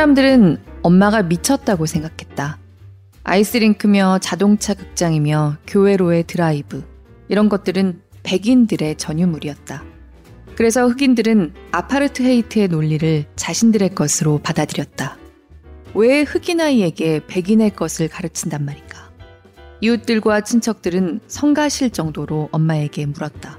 [0.00, 2.58] 사람들은 엄마가 미쳤다고 생각했다.
[3.22, 6.82] 아이스링크며 자동차 극장이며 교회로의 드라이브.
[7.28, 9.84] 이런 것들은 백인들의 전유물이었다.
[10.56, 15.18] 그래서 흑인들은 아파르트 헤이트의 논리를 자신들의 것으로 받아들였다.
[15.92, 19.10] 왜 흑인 아이에게 백인의 것을 가르친단 말인가?
[19.82, 23.58] 이웃들과 친척들은 성가실 정도로 엄마에게 물었다.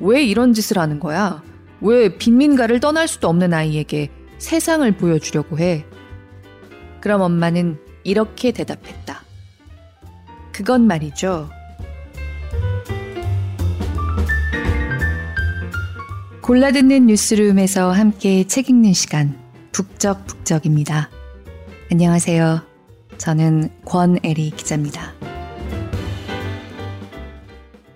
[0.00, 1.44] 왜 이런 짓을 하는 거야?
[1.80, 5.84] 왜 빈민가를 떠날 수도 없는 아이에게 세상을 보여주려고 해?
[7.00, 9.22] 그럼 엄마는 이렇게 대답했다.
[10.52, 11.50] 그건 말이죠.
[16.42, 19.36] 골라듣는 뉴스룸에서 함께 책 읽는 시간,
[19.72, 21.10] 북적북적입니다.
[21.90, 22.62] 안녕하세요.
[23.18, 25.12] 저는 권애리 기자입니다.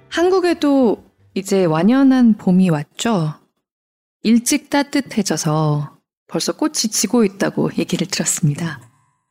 [0.08, 1.04] 한국에도
[1.34, 3.34] 이제 완연한 봄이 왔죠?
[4.22, 6.00] 일찍 따뜻해져서
[6.31, 8.81] 벌써 꽃이 지고 있다고 얘기를 들었습니다.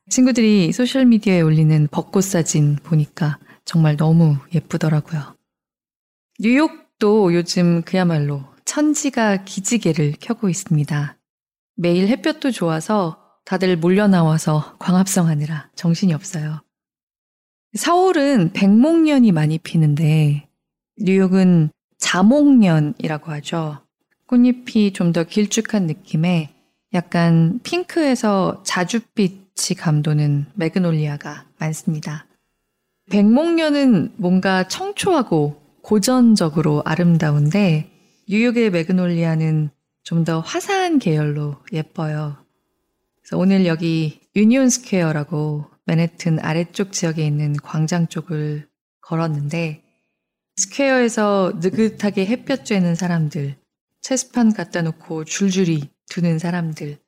[0.09, 5.35] 친구들이 소셜미디어에 올리는 벚꽃 사진 보니까 정말 너무 예쁘더라고요.
[6.39, 11.17] 뉴욕도 요즘 그야말로 천지가 기지개를 켜고 있습니다.
[11.77, 16.61] 매일 햇볕도 좋아서 다들 몰려 나와서 광합성 하느라 정신이 없어요.
[17.77, 20.49] 4월은 백목련이 많이 피는데
[20.97, 23.85] 뉴욕은 자목련이라고 하죠.
[24.27, 26.58] 꽃잎이 좀 더 길쭉한 느낌의
[26.93, 32.25] 약간 핑크에서 자줏빛이 감도는 매그놀리아가 많습니다.
[33.09, 37.89] 백목련은 뭔가 청초하고 고전적으로 아름다운데
[38.27, 39.71] 뉴욕의 매그놀리아는
[40.03, 42.35] 좀 더 화사한 계열로 예뻐요.
[43.21, 48.67] 그래서 오늘 여기 유니온 스퀘어라고 맨해튼 아래쪽 지역에 있는 광장 쪽을
[49.01, 49.83] 걸었는데
[50.55, 53.55] 스퀘어에서 느긋하게 햇볕 쬐는 사람들,
[54.01, 56.99] 체스판 갖다 놓고 줄줄이 두는 사람들,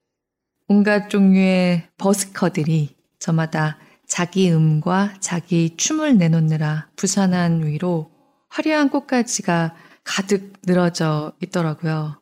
[0.68, 3.78] 온갖 종류의 버스커들이 저마다
[4.08, 8.12] 자기 음악과 자기 춤을 내놓느라 부산한 위로
[8.50, 12.22] 화려한 꽃가지가 가득 늘어져 있더라고요.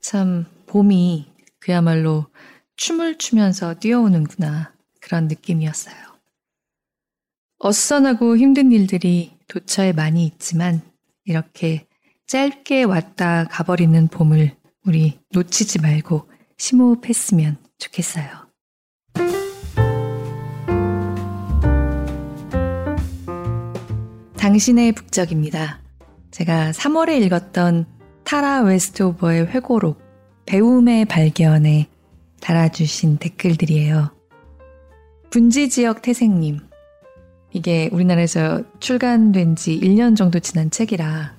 [0.00, 2.26] 참, 봄이 그야말로
[2.76, 4.72] 춤을 추면서 뛰어오는구나.
[5.00, 5.96] 그런 느낌이었어요.
[7.58, 10.82] 어수선하고 힘든 일들이 도처에 많이 있지만
[11.24, 11.86] 이렇게
[12.26, 14.57] 짧게 왔다 가버리는 봄을
[14.88, 18.24] 우리 놓치지 말고 심호흡했으면 좋겠어요.
[24.38, 25.82] 당신의 북적입니다.
[26.30, 27.84] 제가 3월에 읽었던
[28.24, 30.00] 타라 웨스트오버의 회고록
[30.46, 31.88] 배움의 발견에
[32.40, 34.16] 달아주신 댓글들이에요.
[35.28, 36.60] 분지 지역 태생님.
[37.52, 41.37] 이게 우리나라에서 출간된 지 1년 정도 지난 책이라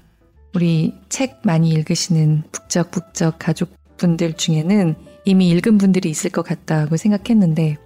[0.56, 4.96] 우리 책 많이 읽으시는 북적북적 가족분들 중에는
[5.26, 7.78] 이미 읽은 분들이 있을 것 같다고 생각했는데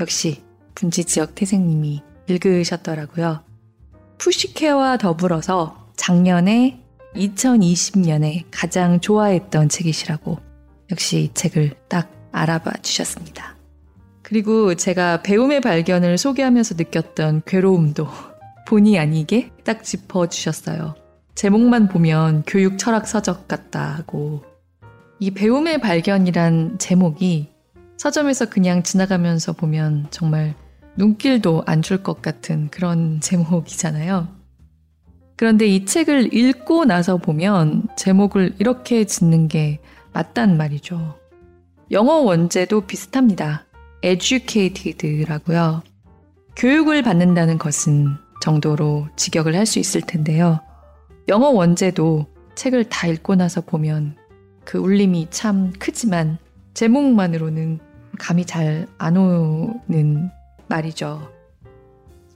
[0.00, 0.42] 역시
[0.74, 3.42] 분지 지역 태생님이 읽으셨더라고요.
[4.18, 6.80] 푸시케어와 더불어서 작년에
[7.14, 10.38] 2020년에 가장 좋아했던 책이시라고
[10.90, 13.56] 역시 이 책을 딱 알아봐 주셨습니다.
[14.22, 18.08] 그리고 제가 배움의 발견을 소개하면서 느꼈던 괴로움도
[18.66, 20.94] 본의 아니게 딱 짚어 주셨어요.
[21.34, 24.42] 제목만 보면 교육 철학 서적 같다고.
[25.18, 27.48] 이 배움의 발견이란 제목이
[27.96, 30.54] 서점에서 그냥 지나가면서 보면 정말
[30.96, 34.28] 눈길도 안 줄 것 같은 그런 제목이잖아요.
[35.36, 39.80] 그런데 이 책을 읽고 나서 보면 제목을 이렇게 짓는 게
[40.12, 41.18] 맞단 말이죠.
[41.90, 43.64] 영어 원제도 비슷합니다.
[44.02, 45.82] educated라고요.
[46.56, 50.60] 교육을 받는다는 것은 정도로 직역을 할 수 있을 텐데요.
[51.28, 54.16] 영어 원제도 책을 다 읽고 나서 보면
[54.64, 56.38] 그 울림이 참 크지만
[56.74, 57.80] 제목만으로는
[58.18, 60.30] 감이 잘 안 오는
[60.68, 61.28] 말이죠.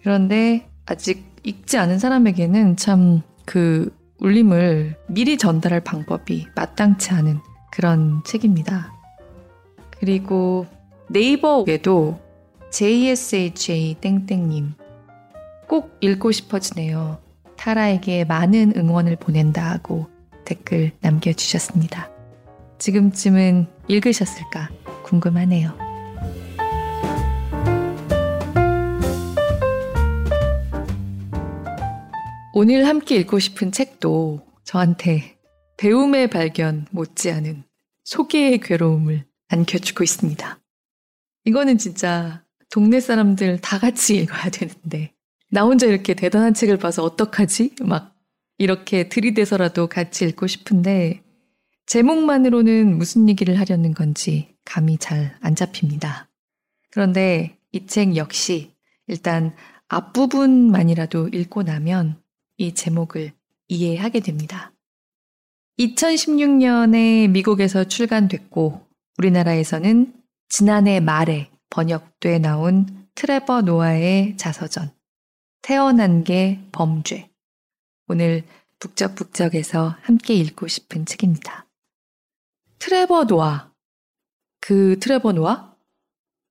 [0.03, 7.38] 그런데 아직 읽지 않은 사람에게는 참 그 울림을 미리 전달할 방법이 마땅치 않은
[7.73, 8.93] 그런 책입니다.
[9.99, 10.67] 그리고
[11.08, 12.20] 네이버에도
[12.70, 14.75] JSHA 땡땡님
[15.67, 17.17] 꼭 읽고 싶어지네요.
[17.58, 20.08] 타라에게 많은 응원을 보낸다고
[20.44, 22.08] 댓글 남겨주셨습니다.
[22.78, 24.70] 지금쯤은 읽으셨을까
[25.02, 25.76] 궁금하네요.
[32.55, 35.37] 오늘 함께 읽고 싶은 책도 저한테
[35.76, 37.64] 배움의 발견 못지않은
[38.05, 40.58] 소개의 괴로움을 안겨주고 있습니다.
[41.44, 45.12] 이거는 진짜 동네 사람들 다 같이 읽어야 되는데
[45.50, 47.77] 나 혼자 이렇게 대단한 책을 봐서 어떡하지?
[47.83, 48.15] 막
[48.59, 51.23] 이렇게 들이대서라도 같이 읽고 싶은데
[51.87, 56.29] 제목만으로는 무슨 얘기를 하려는 건지 감이 잘 안 잡힙니다.
[56.91, 58.75] 그런데 이 책 역시
[59.06, 59.55] 일단
[59.89, 62.21] 앞부분만이라도 읽고 나면
[62.59, 63.33] 이 제목을
[63.69, 64.73] 이해하게 됩니다.
[65.79, 68.87] 2016년에 미국에서 출간됐고
[69.19, 70.12] 우리나라에서는
[70.49, 74.91] 지난해 말에 번역돼 나온 트레버 노아의 자서전
[75.62, 77.31] 태어난 게 범죄
[78.08, 78.44] 오늘
[78.78, 81.66] 북적북적에서 함께 읽고 싶은 책입니다.
[82.78, 83.70] 트레버 노아
[84.60, 85.75] 그 트레버 노아?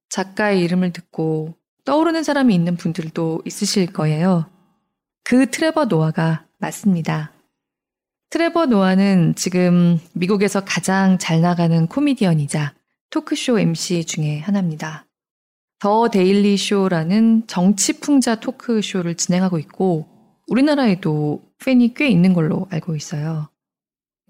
[0.09, 1.56] 작가의 이름을 듣고
[1.86, 4.50] 떠오르는 사람이 있는 분들도 있으실 거예요.
[5.24, 7.31] 그 트레버 노아가 맞습니다.
[8.30, 12.74] 트레버 노아는 지금 미국에서 가장 잘 나가는 코미디언이자
[13.09, 15.06] 토크쇼 MC 중에 하나입니다.
[15.80, 20.08] 더 데일리 쇼라는 정치 풍자 토크쇼를 진행하고 있고
[20.48, 23.50] 우리나라에도 팬이 꽤 있는 걸로 알고 있어요.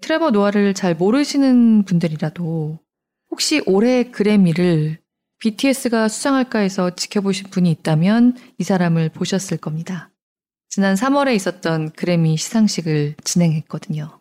[0.00, 2.78] 트레버 노아를 잘 모르시는 분들이라도
[3.30, 4.98] 혹시 올해 그래미를
[5.38, 10.10] BTS가 수상할까 해서 지켜보신 분이 있다면 이 사람을 보셨을 겁니다.
[10.68, 14.20] 지난 3월에 있었던 그래미 시상식을 진행했거든요.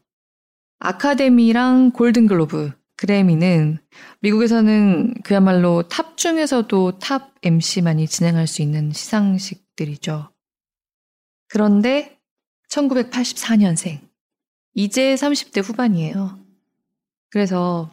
[0.80, 3.80] 아카데미랑 골든글로브, 그래미는
[4.28, 10.30] 미국에서는 그야말로 탑 중에서도 탑 MC만이 진행할 수 있는 시상식들이죠.
[11.48, 12.20] 그런데
[12.70, 14.00] 1984년생,
[14.74, 16.38] 이제 30대 후반이에요.
[17.30, 17.90] 그래서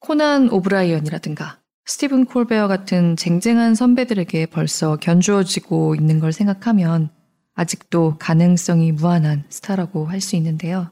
[0.00, 7.10] 코난 오브라이언이라든가 스티븐 콜베어 같은 쟁쟁한 선배들에게 벌써 견주어지고 있는 걸 생각하면
[7.54, 10.90] 아직도 가능성이 무한한 스타라고 할 수 있는데요.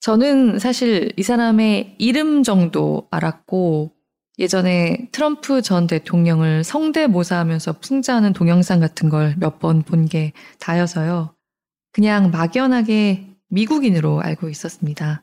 [0.00, 4.01] 저는 사실 이 사람의 이름 정도 알았고
[4.42, 11.34] 예전에 트럼프 전 대통령을 성대모사하면서 풍자하는 동영상 같은 걸 몇 번 본 게 다여서요.
[11.92, 15.22] 그냥 막연하게 미국인으로 알고 있었습니다.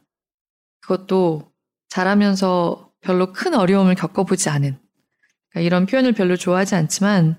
[0.81, 1.51] 그것도
[1.89, 4.77] 잘하면서 별로 큰 어려움을 겪어보지 않은
[5.49, 7.37] 그러니까 이런 표현을 별로 좋아하지 않지만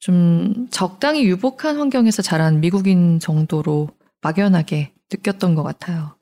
[0.00, 3.88] 좀 적당히 유복한 환경에서 자란 미국인 정도로
[4.20, 6.18] 막연하게 느꼈던 것 같아요.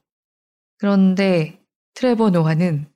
[0.78, 1.60] 그런데
[1.94, 2.86] 트레버 노아는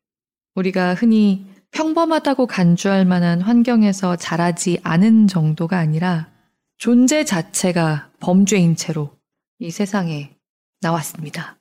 [0.55, 1.47] 우리가 흔히
[1.77, 6.33] 평범하다고 간주할 만한 환경에서 자라지 않은 정도가 아니라
[6.79, 9.15] 존재 자체가 범죄인 채로
[9.59, 10.35] 이 세상에
[10.81, 11.59] 나왔습니다.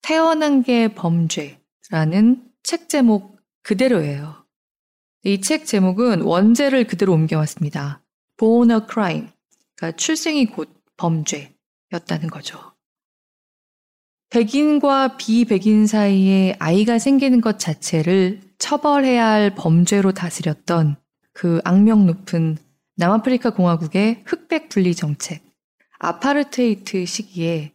[0.00, 4.46] 태어난 게 범죄라는 책 제목 그대로예요.
[5.24, 8.00] 이 책 제목은 원제를 그대로 옮겨왔습니다.
[8.38, 9.28] Born a crime.
[9.76, 12.72] 그러니까 출생이 곧 범죄였다는 거죠.
[14.30, 20.96] 백인과 비백인 사이에 아이가 생기는 것 자체를 처벌해야 할 범죄로 다스렸던
[21.32, 22.58] 그 악명 높은
[22.96, 25.42] 남아프리카 공화국의 흑백 분리 정책,
[25.98, 27.72] 아파르테이트 시기에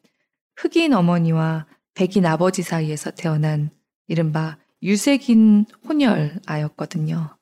[0.56, 1.66] 흑인 어머니와
[1.96, 3.72] 백인 아버지 사이에서 태어난
[4.08, 7.36] 이른바 유색인 혼혈아였거든요.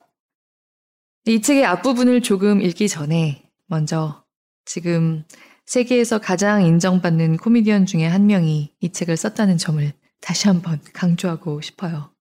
[1.26, 4.24] 이 책의 앞부분을 조금 읽기 전에 먼저
[4.64, 5.24] 지금
[5.66, 12.12] 세계에서 가장 인정받는 코미디언 중에 한 명이 이 책을 썼다는 점을 다시 한번 강조하고 싶어요.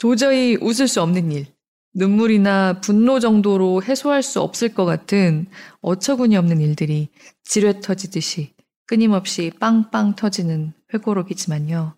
[0.00, 1.46] 도저히 웃을 수 없는 일,
[1.94, 5.46] 눈물이나 분노 정도로 해소할 수 없을 것 같은
[5.80, 7.08] 어처구니 없는 일들이
[7.42, 8.54] 지뢰 터지듯이
[8.86, 11.96] 끊임없이 빵빵 터지는 회고록이지만요.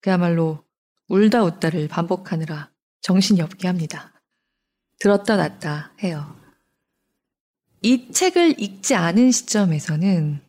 [0.00, 0.64] 그야말로
[1.08, 2.70] 울다 웃다를 반복하느라
[3.00, 4.12] 정신이 없게 합니다.
[4.98, 6.37] 들었다 놨다 해요.
[7.80, 10.40] 이 책을 읽지 않은 시점에서는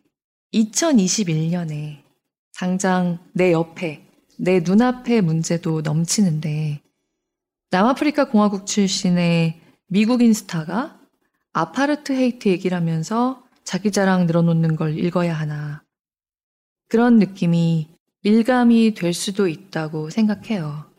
[0.54, 2.02] 2021년에
[2.56, 4.04] 당장 내 옆에,
[4.38, 6.82] 내 눈앞의 문제도 넘치는데
[7.70, 11.00] 남아프리카 공화국 출신의 미국인 스타가
[11.54, 15.84] 아파르트 헤이트 얘기를 하면서 자기 자랑 늘어놓는 걸 읽어야 하나.
[16.88, 17.90] 그런 느낌이
[18.24, 20.92] 밀감이 될 수도 있다고 생각해요.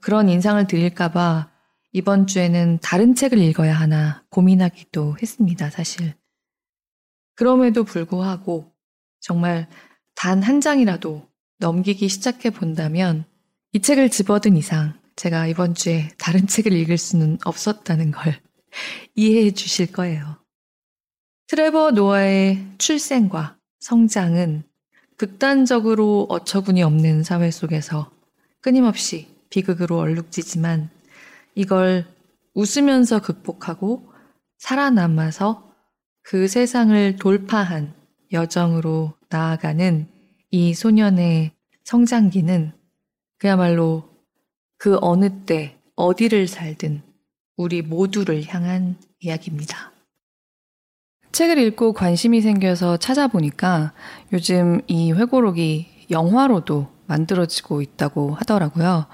[0.00, 1.50] 그런 인상을 드릴까봐
[1.96, 6.12] 이번 주에는 다른 책을 읽어야 하나 고민하기도 했습니다, 사실.
[7.36, 8.70] 그럼에도 불구하고
[9.20, 9.66] 정말
[10.14, 11.26] 단 한 장이라도
[11.56, 13.24] 넘기기 시작해 본다면
[13.72, 18.42] 이 책을 집어든 이상 제가 이번 주에 다른 책을 읽을 수는 없었다는 걸
[19.16, 20.36] 이해해 주실 거예요.
[21.46, 24.64] 트레버 노아의 출생과 성장은
[25.16, 28.10] 극단적으로 어처구니 없는 사회 속에서
[28.60, 30.90] 끊임없이 비극으로 얼룩지지만
[31.56, 32.06] 이걸
[32.54, 34.12] 웃으면서 극복하고
[34.58, 35.72] 살아남아서
[36.22, 37.94] 그 세상을 돌파한
[38.32, 40.06] 여정으로 나아가는
[40.50, 41.52] 이 소년의
[41.84, 42.72] 성장기는
[43.38, 44.08] 그야말로
[44.78, 47.02] 그 어느 때 어디를 살든
[47.56, 49.92] 우리 모두를 향한 이야기입니다.
[51.32, 53.92] 책을 읽고 관심이 생겨서 찾아보니까
[54.32, 59.06] 요즘 이 회고록이 영화로도 만들어지고 있다고 하더라고요.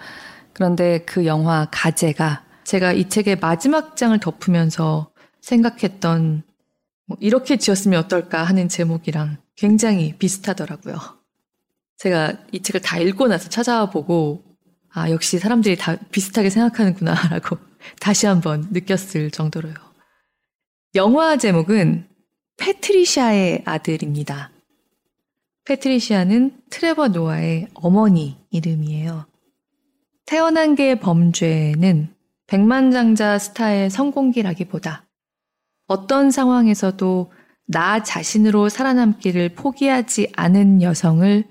[0.53, 6.43] 그런데 그 영화 가제가 제가 이 책의 마지막 장을 덮으면서 생각했던
[7.07, 10.97] 뭐 이렇게 지었으면 어떨까 하는 제목이랑 굉장히 비슷하더라고요.
[11.99, 14.43] 제가 이 책을 다 읽고 나서 찾아보고
[14.91, 17.59] 아 역시 사람들이 다 비슷하게 생각하는구나라고
[18.01, 19.75] 다시 한번 느꼈을 정도로요.
[20.95, 22.09] 영화 제목은
[22.59, 24.51] 패트리샤의 아들입니다.
[25.65, 29.27] 패트리시아는 트레버 노아의 어머니 이름이에요.
[30.33, 32.09] 태어난 게 범죄는
[32.47, 35.05] 백만장자 스타의 성공기라기보다
[35.87, 37.31] 어떤 상황에서도
[37.67, 41.45] 나 자신으로 살아남기를 포기하지 않은 여성을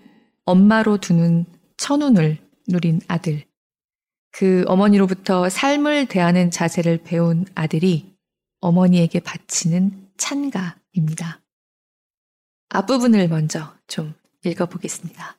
[0.45, 1.45] 엄마로 두는
[1.77, 3.45] 천운을 누린 아들.
[4.31, 8.15] 그 어머니로부터 삶을 대하는 자세를 배운 아들이
[8.61, 11.39] 어머니에게 바치는 찬가입니다.
[12.69, 15.37] 앞부분을 먼저 좀 읽어보겠습니다.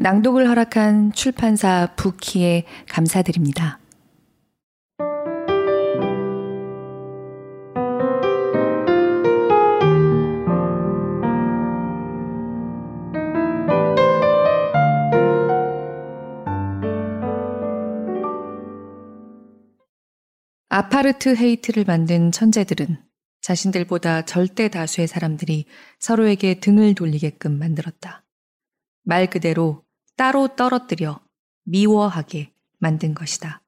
[0.00, 3.80] 낭독을 허락한 출판사 부키에 감사드립니다.
[20.68, 23.02] 아파르트 헤이트를 만든 천재들은
[23.40, 25.64] 자신들보다 절대 다수의 사람들이
[25.98, 28.22] 서로에게 등을 돌리게끔 만들었다.
[29.02, 29.87] 말 그대로
[30.18, 31.20] 따로 떨어뜨려
[31.62, 33.62] 미워하게 만든 것이다.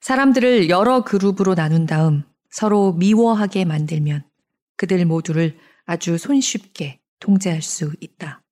[0.00, 4.24] 사람들을 여러 그룹으로 나눈 다음 서로 미워하게 만들면
[4.76, 8.42] 그들 모두를 아주 손쉽게 통제할 수 있다.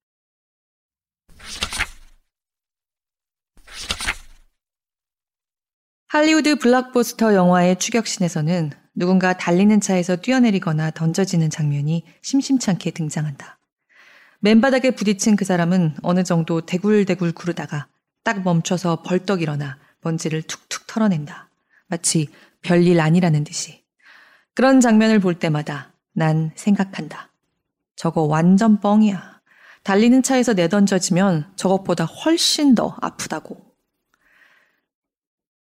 [6.08, 13.53] 할리우드 블락버스터 영화의 추격신에서는 누군가 달리는 차에서 뛰어내리거나 던져지는 장면이 심심찮게 등장한다.
[14.44, 17.88] 맨바닥에 부딪힌 그 사람은 어느 정도 대굴대굴 구르다가
[18.24, 21.48] 딱 멈춰서 벌떡 일어나 먼지를 툭툭 털어낸다.
[21.86, 22.28] 마치
[22.60, 23.82] 별일 아니라는 듯이.
[24.52, 27.30] 그런 장면을 볼 때마다 난 생각한다.
[27.96, 29.40] 저거 완전 뻥이야.
[29.82, 33.74] 달리는 차에서 내던져지면 저것보다 훨씬 더 아프다고.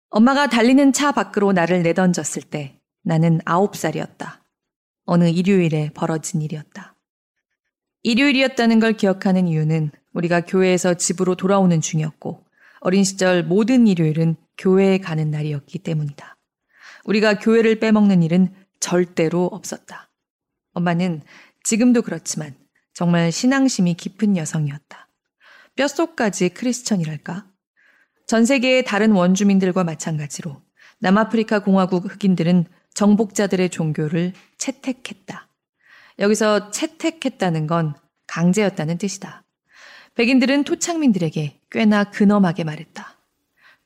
[0.09, 4.43] 엄마가 달리는 차 밖으로 나를 내던졌을 때 나는 아홉 살이었다.
[5.05, 6.90] 어느 일요일에 벌어진 일이었다.
[8.03, 12.43] 일요일이었다는 걸 기억하는 이유는 우리가 교회에서 집으로 돌아오는 중이었고
[12.79, 16.37] 어린 시절 모든 일요일은 교회에 가는 날이었기 때문이다.
[17.05, 20.09] 우리가 교회를 빼먹는 일은 절대로 없었다.
[20.73, 21.21] 엄마는
[21.63, 22.55] 지금도 그렇지만
[22.93, 25.07] 정말 신앙심이 깊은 여성이었다.
[25.75, 27.45] 뼛속까지 크리스천이랄까?
[28.25, 30.61] 전 세계의 다른 원주민들과 마찬가지로
[30.99, 35.50] 남아프리카 공화국 흑인들은 정복자들의 종교를 채택했다.
[36.21, 37.95] 여기서 채택했다는 건
[38.27, 39.43] 강제였다는 뜻이다.
[40.15, 43.17] 백인들은 토착민들에게 꽤나 근엄하게 말했다.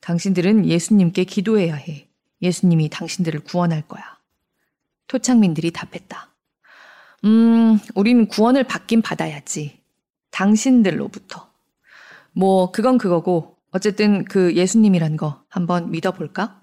[0.00, 2.08] 당신들은 예수님께 기도해야 해.
[2.42, 4.18] 예수님이 당신들을 구원할 거야.
[5.06, 6.34] 토착민들이 답했다.
[7.24, 9.80] 음, 우린 구원을 받긴 받아야지.
[10.30, 11.50] 당신들로부터.
[12.32, 16.62] 뭐, 그건 그거고, 어쨌든 그 예수님이란 거 한번 믿어볼까?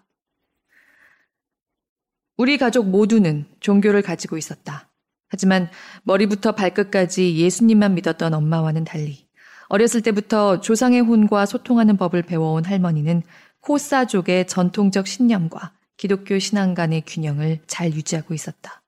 [2.37, 4.92] 우리 가족 모두는 종교를 가지고 있었다.
[5.33, 5.67] 하지만
[6.03, 9.25] 머리부터 발끝까지 예수님만 믿었던 엄마와는 달리
[9.67, 13.23] 어렸을 때부터 조상의 혼과 소통하는 법을 배워온 할머니는
[13.61, 18.83] 코사족의 전통적 신념과 기독교 신앙 간의 균형을 잘 유지하고 있었다.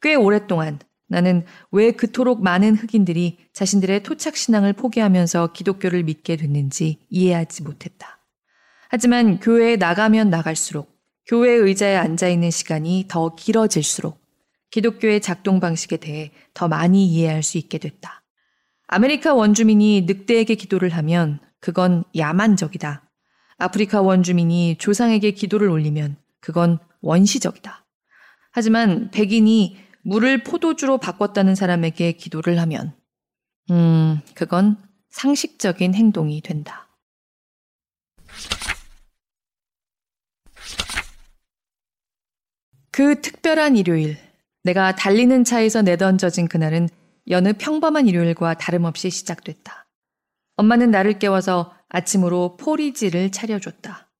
[0.00, 7.64] 꽤 오랫동안 나는 왜 그토록 많은 흑인들이 자신들의 토착 신앙을 포기하면서 기독교를 믿게 됐는지 이해하지
[7.64, 8.20] 못했다.
[8.88, 10.96] 하지만 교회에 나가면 나갈수록
[11.26, 14.25] 교회 의자에 앉아 있는 시간이 더 길어질수록
[14.70, 18.22] 기독교의 작동 방식에 대해 더 많이 이해할 수 있게 됐다.
[18.88, 23.10] 아메리카 원주민이 늑대에게 기도를 하면 그건 야만적이다.
[23.58, 27.86] 아프리카 원주민이 조상에게 기도를 올리면 그건 원시적이다.
[28.52, 32.96] 하지만 백인이 물을 포도주로 바꿨다는 사람에게 기도를 하면,
[33.70, 34.76] 음, 그건
[35.10, 36.88] 상식적인 행동이 된다.
[42.92, 44.16] 그 특별한 일요일,
[44.66, 46.88] 내가 달리는 차에서 내던져진 그날은
[47.28, 49.86] 여느 평범한 일요일과 다름없이 시작됐다.
[50.56, 54.10] 엄마는 나를 깨워서 아침으로 포리지를 차려줬다.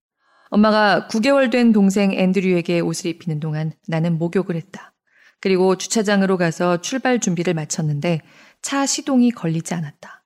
[0.50, 4.94] 엄마가 9개월 된 동생 앤드류에게 옷을 입히는 동안 나는 목욕을 했다.
[5.40, 8.20] 그리고 주차장으로 가서 출발 준비를 마쳤는데
[8.62, 10.22] 차 시동이 걸리지 않았다.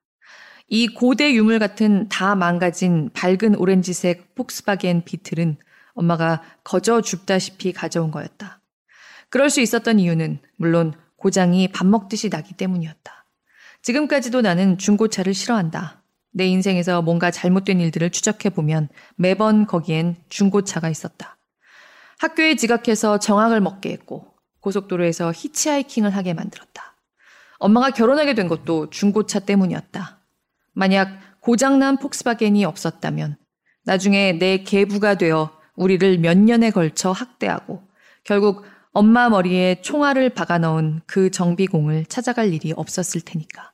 [0.69, 5.57] 이 고대 유물 같은 다 망가진 밝은 오렌지색 폭스바겐 비틀은
[5.95, 8.60] 엄마가 거저 줍다시피 가져온 거였다.
[9.31, 13.25] 그럴 수 있었던 이유는 물론 고장이 밥 먹듯이 나기 때문이었다.
[13.83, 16.03] 지금까지도 나는 중고차를 싫어한다.
[16.33, 21.39] 내 인생에서 뭔가 잘못된 일들을 추적해보면 매번 거기엔 중고차가 있었다.
[22.19, 26.97] 학교에 지각해서 정학을 먹게 했고 고속도로에서 히치하이킹을 하게 만들었다.
[27.59, 30.21] 엄마가 결혼하게 된 것도 중고차 때문이었다.
[30.73, 33.37] 만약 고장난 폭스바겐이 없었다면
[33.85, 37.83] 나중에 내 계부가 되어 우리를 몇 년에 걸쳐 학대하고
[38.25, 43.73] 결국 엄마 머리에 총알을 박아 넣은 그 정비공을 찾아갈 일이 없었을 테니까.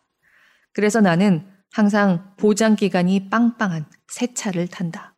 [0.75, 5.15] 그래서 나는 항상 보장 기간이 빵빵한 새 차를 탄다.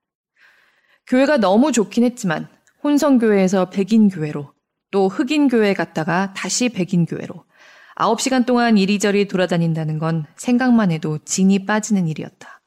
[1.09, 2.49] 교회가 너무 좋긴 했지만
[2.85, 4.53] 혼성교회에서 백인교회로
[4.91, 7.45] 또 흑인교회 갔다가 다시 백인교회로
[7.97, 12.61] 9시간 동안 이리저리 돌아다닌다는 건 생각만 해도 진이 빠지는 일이었다.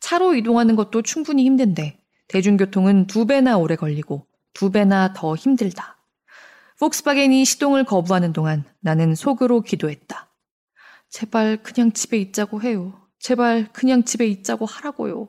[0.00, 1.98] 차로 이동하는 것도 충분히 힘든데
[2.28, 6.01] 대중교통은 두 배나 오래 걸리고 두 배나 더 힘들다.
[6.82, 10.34] 폭스바겐이 시동을 거부하는 동안 나는 속으로 기도했다.
[11.10, 13.08] 제발 그냥 집에 있자고 해요.
[13.20, 15.28] 제발 그냥 집에 있자고 하라고요.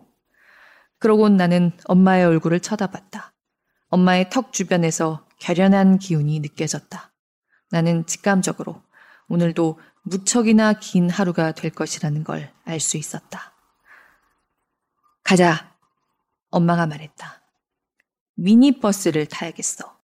[0.97, 3.35] 그러곤 나는 엄마의 얼굴을 쳐다봤다.
[3.89, 7.13] 엄마의 턱 주변에서 결연한 기운이 느껴졌다.
[7.69, 8.81] 나는 직감적으로
[9.27, 13.53] 오늘도 무척이나 긴 하루가 될 것이라는 걸 알 수 있었다.
[15.23, 15.77] 가자.
[16.49, 17.43] 엄마가 말했다.
[18.37, 20.02] 미니버스를 타야겠어.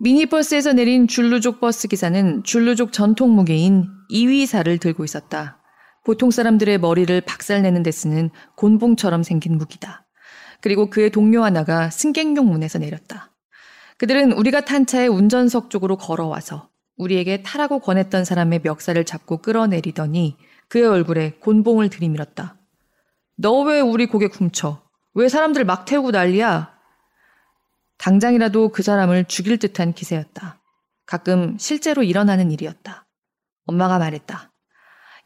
[0.00, 5.62] 미니버스에서 내린 줄루족 버스 기사는 줄루족 전통 무게인 이위사를 들고 있었다.
[6.04, 10.06] 보통 사람들의 머리를 박살내는 데 쓰는 곤봉처럼 생긴 무기다.
[10.60, 13.32] 그리고 그의 동료 하나가 승객용 문에서 내렸다.
[13.98, 16.68] 그들은 우리가 탄 차의 운전석 쪽으로 걸어와서
[16.98, 20.36] 우리에게 타라고 권했던 사람의 멱살을 잡고 끌어내리더니
[20.68, 22.56] 그의 얼굴에 곤봉을 들이밀었다.
[23.38, 24.82] 너 왜 우리 고개 훔쳐?
[25.14, 26.75] 왜 사람들 막 태우고 난리야?
[27.98, 30.60] 당장이라도 그 사람을 죽일 듯한 기세였다.
[31.06, 33.06] 가끔 실제로 일어나는 일이었다.
[33.66, 34.52] 엄마가 말했다.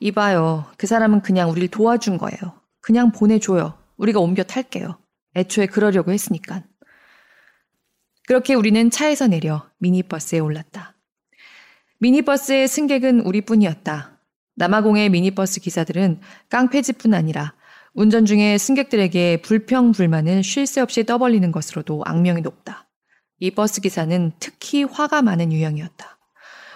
[0.00, 0.66] 이봐요.
[0.78, 2.60] 그 사람은 그냥 우리를 도와준 거예요.
[2.80, 3.78] 그냥 보내줘요.
[3.96, 4.98] 우리가 옮겨 탈게요.
[5.36, 6.64] 애초에 그러려고 했으니까.
[8.26, 10.96] 그렇게 우리는 차에서 내려 미니버스에 올랐다.
[11.98, 14.18] 미니버스의 승객은 우리뿐이었다.
[14.56, 17.54] 남아공의 미니버스 기사들은 깡패짓뿐 아니라
[17.94, 22.88] 운전 중에 승객들에게 불평 불만을 쉴 새 없이 떠벌리는 것으로도 악명이 높다.
[23.40, 26.18] 이 버스 기사는 특히 화가 많은 유형이었다.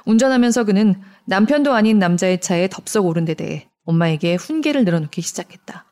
[0.06, 5.86] 운전하면서 그는 남편도 아닌 남자의 차에 덥석 오른 데 대해 엄마에게 훈계를 늘어놓기 시작했다.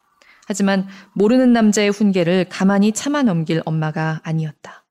[0.46, 4.84] 하지만 모르는 남자의 훈계를 가만히 참아 넘길 엄마가 아니었다.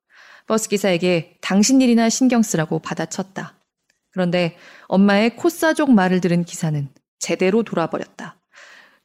[0.47, 3.55] 버스 기사에게 당신 일이나 신경 쓰라고 받아쳤다.
[4.11, 4.55] 그런데
[4.87, 6.89] 엄마의 코사족 말을 들은 기사는
[7.19, 8.40] 제대로 돌아버렸다.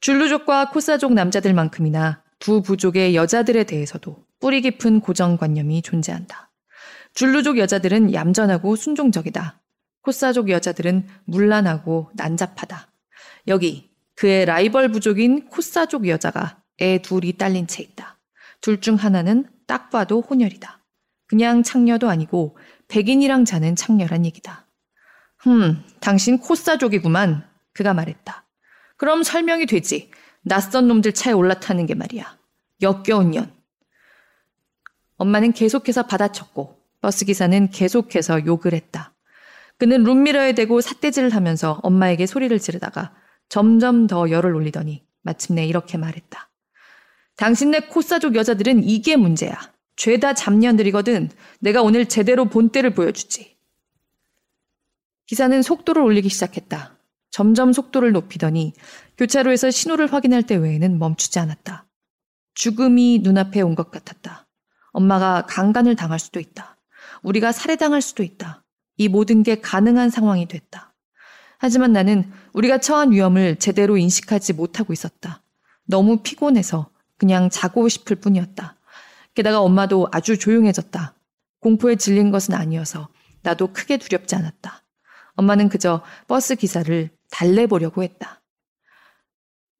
[0.01, 6.51] 줄루족과 코사족 남자들만큼이나 두 부족의 여자들에 대해서도 뿌리 깊은 고정관념이 존재한다.
[7.15, 9.61] 줄루족 여자들은 얌전하고 순종적이다.
[10.03, 12.89] 코사족 여자들은 문란하고 난잡하다.
[13.49, 18.19] 여기 그의 라이벌 부족인 코사족 여자가 애 둘이 딸린 채 있다.
[18.61, 20.81] 둘 중 하나는 딱 봐도 혼혈이다.
[21.27, 22.57] 그냥 창녀도 아니고
[22.89, 24.67] 백인이랑 자는 창녀란 얘기다.
[25.39, 27.49] 흠, 당신 코사족이구만.
[27.73, 28.46] 그가 말했다.
[28.97, 30.11] 그럼 설명이 되지.
[30.43, 32.39] 낯선 놈들 차에 올라타는 게 말이야.
[32.83, 33.53] 역겨운 년.
[35.17, 39.15] 엄마는 계속해서 받아쳤고 버스 기사는 계속해서 욕을 했다.
[39.79, 43.15] 그는 룸미러에 대고 삿대질을 하면서 엄마에게 소리를 지르다가
[43.49, 46.51] 점점 더 열을 올리더니 마침내 이렇게 말했다.
[47.37, 49.59] 당신네 코사족 여자들은 이게 문제야.
[49.97, 51.31] 죄다 잡년들이거든.
[51.59, 53.57] 내가 오늘 제대로 본때를 보여주지.
[55.27, 56.96] 기사는 속도를 올리기 시작했다.
[57.37, 58.73] 점점 속도를 높이더니
[59.19, 61.85] 교차로에서 신호를 확인할 때 외에는 멈추지 않았다.
[62.55, 64.47] 죽음이 눈앞에 온 것 같았다.
[64.93, 66.79] 엄마가 강간을 당할 수도 있다.
[67.23, 68.65] 우리가 살해당할 수도 있다.
[68.97, 70.95] 이 모든 게 가능한 상황이 됐다.
[71.59, 75.43] 하지만 나는 우리가 처한 위험을 제대로 인식하지 못하고 있었다.
[75.85, 78.77] 너무 피곤해서 그냥 자고 싶을 뿐이었다.
[79.35, 81.13] 게다가 엄마도 아주 조용해졌다.
[81.61, 83.11] 공포에 질린 것은 아니어서
[83.43, 84.83] 나도 크게 두렵지 않았다.
[85.35, 88.43] 엄마는 그저 버스 기사를 달래보려고 했다.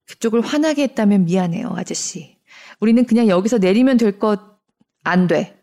[0.07, 2.39] 그쪽을 화나게 했다면 미안해요, 아저씨.
[2.81, 4.41] 우리는 그냥 여기서 내리면 될 것,
[5.03, 5.63] 안 돼.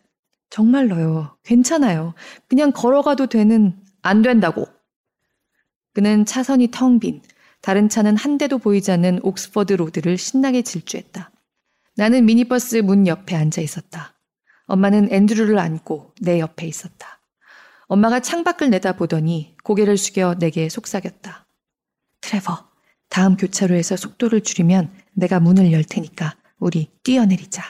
[0.50, 1.36] 정말로요.
[1.42, 2.14] 괜찮아요.
[2.48, 4.66] 그냥 걸어가도 되는, 안 된다고.
[5.94, 7.22] 그는 차선이 텅 빈,
[7.60, 11.30] 다른 차는 한 대도 보이지 않는 옥스퍼드 로드를 신나게 질주했다.
[11.96, 14.14] 나는 미니버스 문 옆에 앉아 있었다.
[14.66, 17.20] 엄마는 앤드루를 안고 내 옆에 있었다.
[17.86, 21.43] 엄마가 창밖을 내다보더니 고개를 숙여 내게 속삭였다.
[22.24, 22.66] 트레버,
[23.10, 27.62] 다음 교차로에서 속도를 줄이면 내가 문을 열 테니까 우리 뛰어내리자.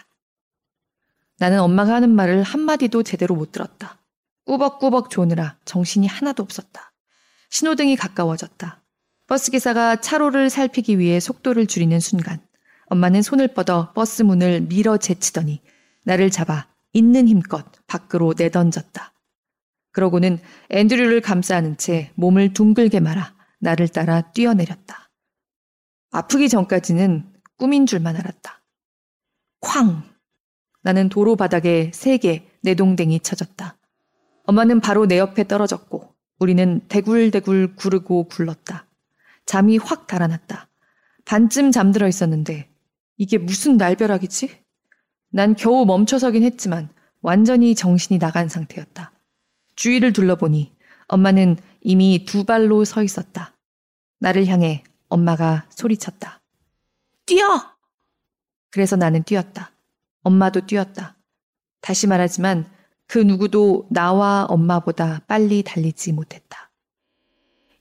[1.40, 3.99] 나는 엄마가 하는 말을 한마디도 제대로 못 들었다.
[4.47, 6.93] 꾸벅꾸벅 조느라 정신이 하나도 없었다.
[7.51, 8.81] 신호등이 가까워졌다.
[9.27, 12.40] 버스기사가 차로를 살피기 위해 속도를 줄이는 순간
[12.87, 15.62] 엄마는 손을 뻗어 버스 문을 밀어 제치더니
[16.05, 19.12] 나를 잡아 있는 힘껏 밖으로 내던졌다.
[19.90, 20.38] 그러고는
[20.71, 23.34] 앤드류를 감싸 안은 채 몸을 둥글게 말아
[23.64, 25.11] 나를 따라 뛰어내렸다.
[26.11, 28.62] 아프기 전까지는 꿈인 줄만 알았다.
[29.61, 30.03] 쾅!
[30.83, 33.79] 나는 도로 바닥에 세게 내동댕이 쳐졌다.
[34.44, 38.87] 엄마는 바로 내 옆에 떨어졌고 우리는 대굴대굴 구르고 굴렀다.
[39.46, 40.68] 잠이 확 달아났다.
[41.24, 42.70] 반쯤 잠들어 있었는데
[43.16, 44.62] 이게 무슨 날벼락이지?
[45.31, 46.90] 난 겨우 멈춰서긴 했지만
[47.22, 49.12] 완전히 정신이 나간 상태였다.
[49.77, 50.77] 주위를 둘러보니
[51.09, 53.54] 엄마는 이미 두 발로 서 있었다.
[54.24, 56.40] 나를 향해 엄마가 소리쳤다.
[57.26, 57.44] 뛰어!
[58.70, 59.70] 그래서 나는 뛰었다.
[60.22, 61.18] 엄마도 뛰었다.
[61.82, 62.64] 다시 말하지만
[63.06, 66.70] 그 누구도 나와 엄마보다 빨리 달리지 못했다.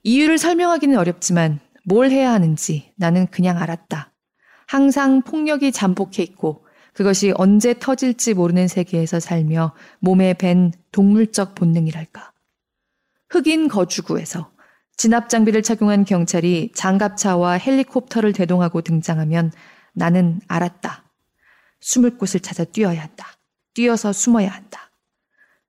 [0.02, 4.12] 이유를 설명하기는 어렵지만 뭘 해야 하는지 나는 그냥 알았다.
[4.66, 12.32] 항상 폭력이 잠복해 있고 그것이 언제 터질지 모르는 세계에서 살며 몸에 밴 동물적 본능이랄까.
[13.30, 14.53] 흑인 거주구에서
[14.96, 19.52] 진압 장비를 착용한 경찰이 장갑차와 헬리콥터를 대동하고 등장하면
[19.92, 21.04] 나는 알았다.
[21.80, 23.26] 숨을 곳을 찾아 뛰어야 한다.
[23.74, 24.90] 뛰어서 숨어야 한다.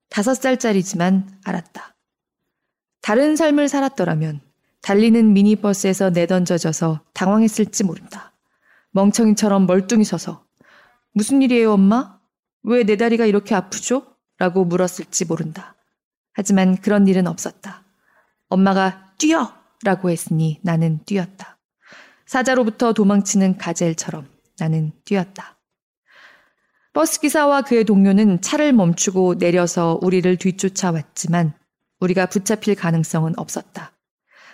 [0.09, 1.95] 다섯 살짜리지만 알았다.
[3.01, 4.41] 다른 삶을 살았더라면
[4.81, 8.31] 달리는 미니버스에서 내던져져서 당황했을지 모른다.
[8.91, 10.45] 멍청이처럼 멀뚱히 서서
[11.13, 12.19] 무슨 일이에요, 엄마?
[12.63, 14.15] 왜 내 다리가 이렇게 아프죠?
[14.37, 15.75] 라고 물었을지 모른다.
[16.33, 17.83] 하지만 그런 일은 없었다.
[18.49, 19.53] 엄마가 뛰어!
[19.83, 21.57] 라고 했으니 나는 뛰었다.
[22.25, 25.57] 사자로부터 도망치는 가젤처럼 나는 뛰었다.
[26.93, 31.53] 버스 기사와 그의 동료는 차를 멈추고 내려서 우리를 뒤쫓아왔지만
[31.99, 33.91] 우리가 붙잡힐 가능성은 없었다.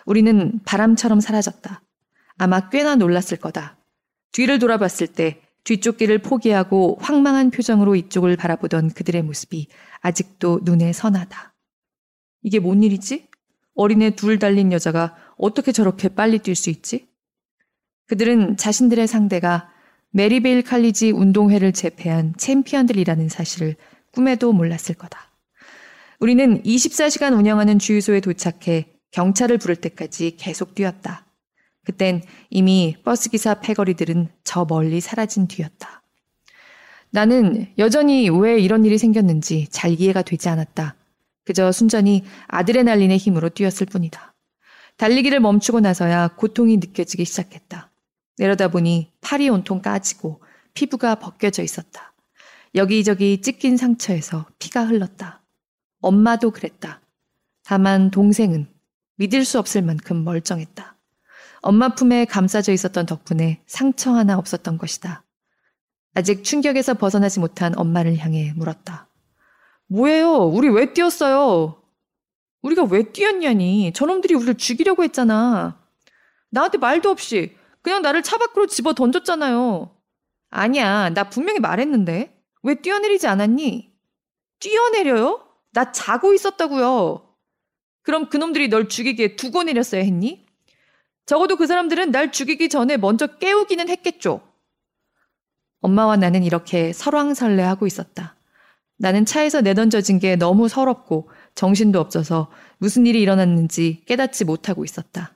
[0.06, 1.82] 우리는 바람처럼 사라졌다.
[2.38, 3.78] 아마 꽤나 놀랐을 거다.
[4.32, 9.67] 뒤를 돌아봤을 때 뒤쫓기를 포기하고 황망한 표정으로 이쪽을 바라보던 그들의 모습이
[10.00, 11.54] 아직도 눈에 선하다.
[12.41, 13.28] 이게 뭔 일이지?
[13.75, 17.07] 어린애 둘 달린 여자가 어떻게 저렇게 빨리 뛸 수 있지?
[18.07, 19.69] 그들은 자신들의 상대가
[20.12, 23.75] 메리베일 칼리지 운동회를 제패한 챔피언들이라는 사실을
[24.12, 25.31] 꿈에도 몰랐을 거다.
[26.19, 31.25] 우리는 24시간 운영하는 주유소에 도착해 경찰을 부를 때까지 계속 뛰었다.
[31.86, 36.03] 그땐 이미 버스기사 패거리들은 저 멀리 사라진 뒤였다.
[37.10, 40.95] 나는 여전히 왜 이런 일이 생겼는지 잘 이해가 되지 않았다.
[41.43, 44.34] 그저 순전히 아드레날린의 힘으로 뛰었을 뿐이다.
[44.97, 47.89] 달리기를 멈추고 나서야 고통이 느껴지기 시작했다.
[48.38, 50.41] 내려다 보니 팔이 온통 까지고
[50.73, 52.13] 피부가 벗겨져 있었다.
[52.75, 55.41] 여기저기 찢긴 상처에서 피가 흘렀다.
[55.99, 57.01] 엄마도 그랬다.
[57.63, 58.67] 다만 동생은
[59.17, 60.95] 믿을 수 없을 만큼 멀쩡했다.
[61.62, 65.23] 엄마 품에 감싸져 있었던 덕분에 상처 하나 없었던 것이다.
[66.13, 69.08] 아직 충격에서 벗어나지 못한 엄마를 향해 물었다.
[69.91, 70.36] 뭐예요?
[70.45, 71.84] 우리 왜 뛰었어요?
[72.62, 73.91] 우리가 왜 뛰었냐니.
[73.93, 75.82] 저놈들이 우리를 죽이려고 했잖아.
[76.49, 79.93] 나한테 말도 없이 그냥 나를 차 밖으로 집어 던졌잖아요.
[80.49, 81.10] 아니야.
[81.10, 82.41] 나 분명히 말했는데.
[82.63, 83.91] 왜 뛰어내리지 않았니?
[84.60, 85.45] 뛰어내려요?
[85.73, 87.27] 나 자고 있었다고요.
[88.04, 90.45] 그럼 그놈들이 널 죽이기에 두고 내렸어야 했니?
[91.25, 94.41] 적어도 그 사람들은 날 죽이기 전에 먼저 깨우기는 했겠죠.
[95.82, 98.36] 엄마와 나는 이렇게 설왕설래하고 있었다.
[99.02, 105.36] 나는 차에서 내던져진 게 너무 서럽고 정신도 없어서 무슨 일이 일어났는지 깨닫지 못하고 있었다.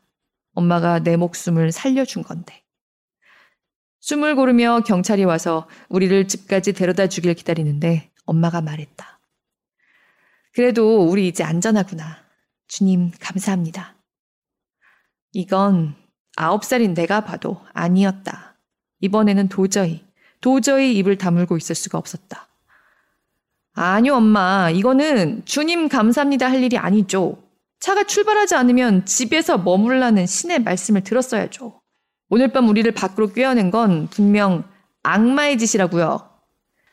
[0.54, 2.64] 엄마가 내 목숨을 살려준 건데.
[4.02, 9.20] 숨을 고르며 경찰이 와서 우리를 집까지 데려다 주길 기다리는데 엄마가 말했다.
[10.54, 12.24] 그래도 우리 이제 안전하구나.
[12.68, 13.96] 주님, 감사합니다.
[15.32, 15.96] 이건
[16.36, 18.60] 아홉 살인 내가 봐도 아니었다.
[19.00, 20.06] 이번에는 도저히,
[20.40, 22.45] 도저히 입을 다물고 있을 수가 없었다.
[23.76, 24.70] 아니요, 엄마.
[24.70, 27.38] 이거는 주님 감사합니다 할 일이 아니죠.
[27.80, 31.82] 차가 출발하지 않으면 집에서 머물라는 신의 말씀을 들었어야죠.
[32.30, 34.64] 오늘 밤 우리를 밖으로 꿰어낸 건 분명
[35.04, 36.30] 악마의 짓이라고요.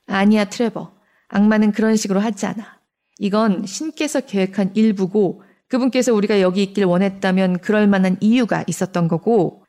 [0.07, 0.93] 아니야, 트레버.
[1.29, 2.81] 악마는 그런 식으로 하지 않아.
[3.19, 9.65] 이건 신께서 계획한 일부고 그분께서 우리가 여기 있길 원했다면 그럴 만한 이유가 있었던 거고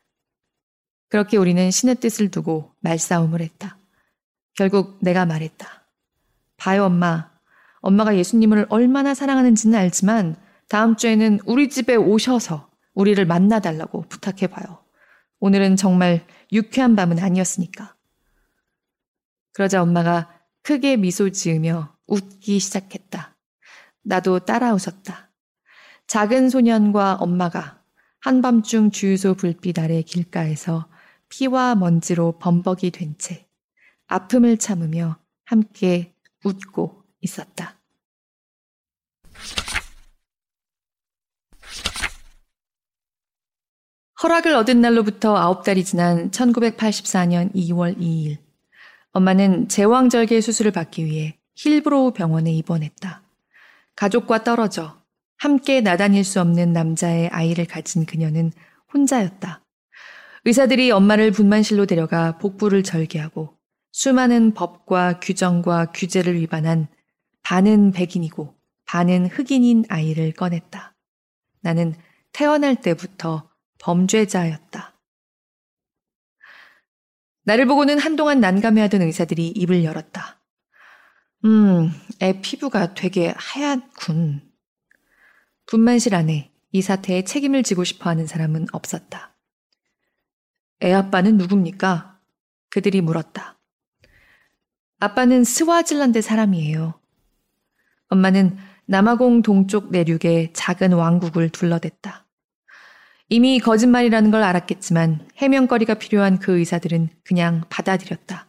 [1.09, 3.77] 그렇게 우리는 신의 뜻을 두고 말싸움을 했다.
[4.55, 5.82] 결국 내가 말했다.
[6.63, 7.29] 봐요, 엄마.
[7.81, 10.37] 엄마가 예수님을 얼마나 사랑하는지는 알지만
[10.69, 14.81] 다음 주에는 우리 집에 오셔서 우리를 만나달라고 부탁해봐요.
[15.41, 17.97] 오늘은 정말 유쾌한 밤은 아니었으니까.
[19.51, 23.35] 그러자 엄마가 크게 미소 지으며 웃기 시작했다.
[24.03, 25.31] 나도 따라 웃었다.
[26.07, 27.81] 작은 소년과 엄마가
[28.21, 30.87] 한밤중 주유소 불빛 아래 길가에서
[31.27, 33.49] 피와 먼지로 범벅이 된 채
[34.07, 36.12] 아픔을 참으며 함께
[36.43, 37.79] 웃고 있었다.
[44.21, 48.37] 허락을 얻은 날로부터 9달이 지난 1984년 2월 2일,
[49.11, 53.21] 엄마는 제왕절개 수술을 받기 위해 힐브로우 병원에 입원했다.
[53.95, 55.01] 가족과 떨어져
[55.37, 58.51] 함께 나다닐 수 없는 남자의 아이를 가진 그녀는
[58.93, 59.61] 혼자였다.
[60.45, 63.57] 의사들이 엄마를 분만실로 데려가 복부를 절개하고
[63.93, 66.87] 수많은 법과 규정과 규제를 위반한
[67.43, 70.95] 반은 백인이고 반은 흑인인 아이를 꺼냈다.
[71.61, 71.93] 나는
[72.31, 74.99] 태어날 때부터 범죄자였다.
[77.43, 80.41] 나를 보고는 한동안 난감해하던 의사들이 입을 열었다.
[81.45, 84.41] 음, 애 피부가 되게 하얗군.
[85.67, 89.35] 분만실 안에 이 사태에 책임을 지고 싶어 하는 사람은 없었다.
[90.81, 92.19] 애 아빠는 누굽니까?
[92.71, 93.59] 그들이 물었다.
[95.03, 96.93] 아빠는 스와질란드 사람이에요.
[98.07, 102.25] 엄마는 남아공 동쪽 내륙의 작은 왕국을 둘러댔다.
[103.27, 108.47] 이미 거짓말이라는 걸 알았겠지만 해명거리가 필요한 그 의사들은 그냥 받아들였다.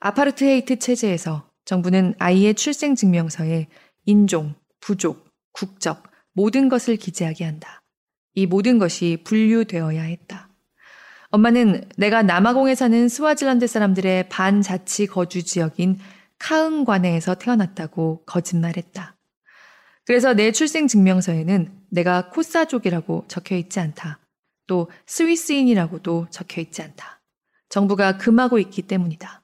[0.00, 3.68] 아파르트헤이트 체제에서 정부는 아이의 출생 증명서에
[4.04, 7.84] 인종, 부족, 국적, 모든 것을 기재하게 한다.
[8.34, 10.47] 이 모든 것이 분류되어야 했다.
[11.30, 15.98] 엄마는 내가 남아공에 사는 스와질란드 사람들의 반자치 거주 지역인
[16.38, 19.14] 카응과네에서 태어났다고 거짓말했다.
[20.06, 24.20] 그래서 내 출생 증명서에는 내가 코사족이라고 적혀 있지 않다.
[24.66, 27.20] 또 스위스인이라고도 적혀 있지 않다.
[27.68, 29.42] 정부가 금하고 있기 때문이다.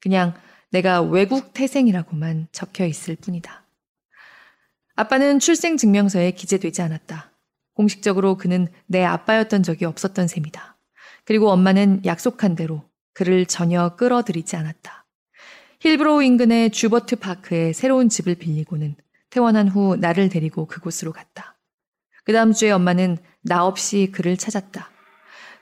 [0.00, 0.34] 그냥
[0.70, 3.66] 내가 외국 태생이라고만 적혀 있을 뿐이다.
[4.94, 7.30] 아빠는 출생 증명서에 기재되지 않았다.
[7.74, 10.75] 공식적으로 그는 내 아빠였던 적이 없었던 셈이다.
[11.26, 15.04] 그리고 엄마는 약속한 대로 그를 전혀 끌어들이지 않았다.
[15.80, 18.96] 힐브로우 인근의 주버트 파크에 새로운 집을 빌리고는
[19.28, 21.58] 퇴원한 후 나를 데리고 그곳으로 갔다.
[22.24, 24.90] 그 다음 주에 엄마는 나 없이 그를 찾았다.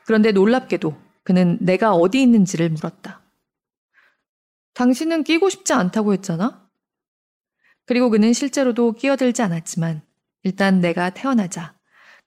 [0.05, 3.23] 그런데 놀랍게도 그는 내가 어디 있는지를 물었다.
[4.75, 6.69] 당신은 끼고 싶지 않다고 했잖아?
[7.87, 10.03] 그리고 그는 실제로도 끼어들지 않았지만
[10.43, 11.75] 일단 내가 태어나자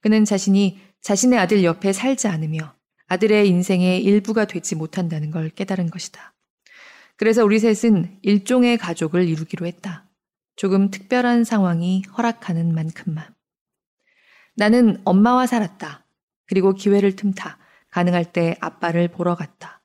[0.00, 2.77] 그는 자신이 자신의 아들 옆에 살지 않으며
[3.08, 6.34] 아들의 인생의 일부가 되지 못한다는 걸 깨달은 것이다.
[7.16, 10.08] 그래서 우리 셋은 일종의 가족을 이루기로 했다.
[10.56, 13.34] 조금 특별한 상황이 허락하는 만큼만.
[14.56, 16.04] 나는 엄마와 살았다.
[16.46, 17.58] 그리고 기회를 틈타
[17.90, 19.82] 가능할 때 아빠를 보러 갔다.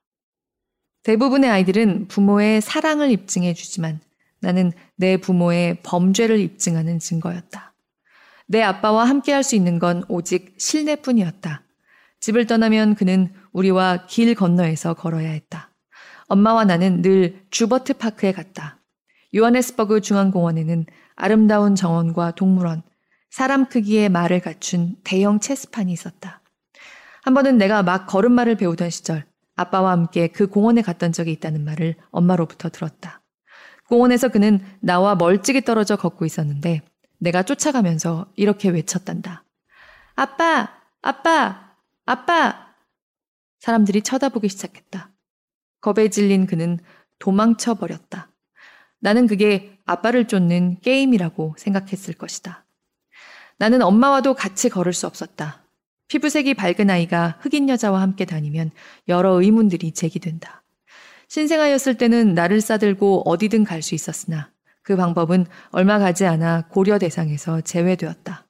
[1.04, 4.00] 대부분의 아이들은 부모의 사랑을 입증해 주지만
[4.40, 7.74] 나는 내 부모의 범죄를 입증하는 증거였다.
[8.48, 11.64] 내 아빠와 함께 할 수 있는 건 오직 실내뿐이었다.
[12.24, 15.72] 집을 떠나면 그는 우리와 길 건너에서 걸어야 했다.
[16.28, 18.80] 엄마와 나는 늘 주버트 파크에 갔다.
[19.36, 20.86] 요하네스버그 중앙공원에는
[21.18, 22.82] 아름다운 정원과 동물원,
[23.30, 26.40] 사람 크기의 말을 갖춘 대형 체스판이 있었다.
[27.24, 29.26] 한 번은 내가 막 걸음마를 배우던 시절
[29.58, 33.22] 아빠와 함께 그 공원에 갔던 적이 있다는 말을 엄마로부터 들었다.
[33.90, 36.84] 공원에서 그는 나와 멀찍이 떨어져 걷고 있었는데
[37.20, 39.44] 내가 쫓아가면서 이렇게 외쳤단다.
[40.16, 40.70] 아빠!
[41.02, 41.73] 아빠!
[42.06, 42.74] 아빠!
[43.60, 45.10] 사람들이 쳐다보기 시작했다.
[45.80, 46.80] 겁에 질린 그는
[47.20, 48.30] 도망쳐 버렸다.
[49.00, 52.66] 나는 그게 아빠를 쫓는 게임이라고 생각했을 것이다.
[53.58, 55.64] 나는 엄마와도 같이 걸을 수 없었다.
[56.08, 58.72] 피부색이 밝은 아이가 흑인 여자와 함께 다니면
[59.08, 60.64] 여러 의문들이 제기된다.
[61.30, 67.62] 신생아였을 때는 나를 싸들고 어디든 갈 수 있었으나 그 방법은 얼마 가지 않아 고려 대상에서
[67.62, 68.46] 제외되었다.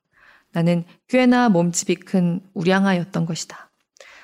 [0.54, 3.72] 나는 꽤나 몸집이 큰 우량아였던 것이다.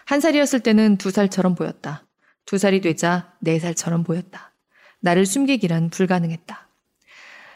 [0.05, 2.05] 한 살이었을 때는 두 살처럼 보였다.
[2.45, 4.53] 두 살이 되자 네 살처럼 보였다.
[5.01, 6.67] 나를 숨기기란 불가능했다.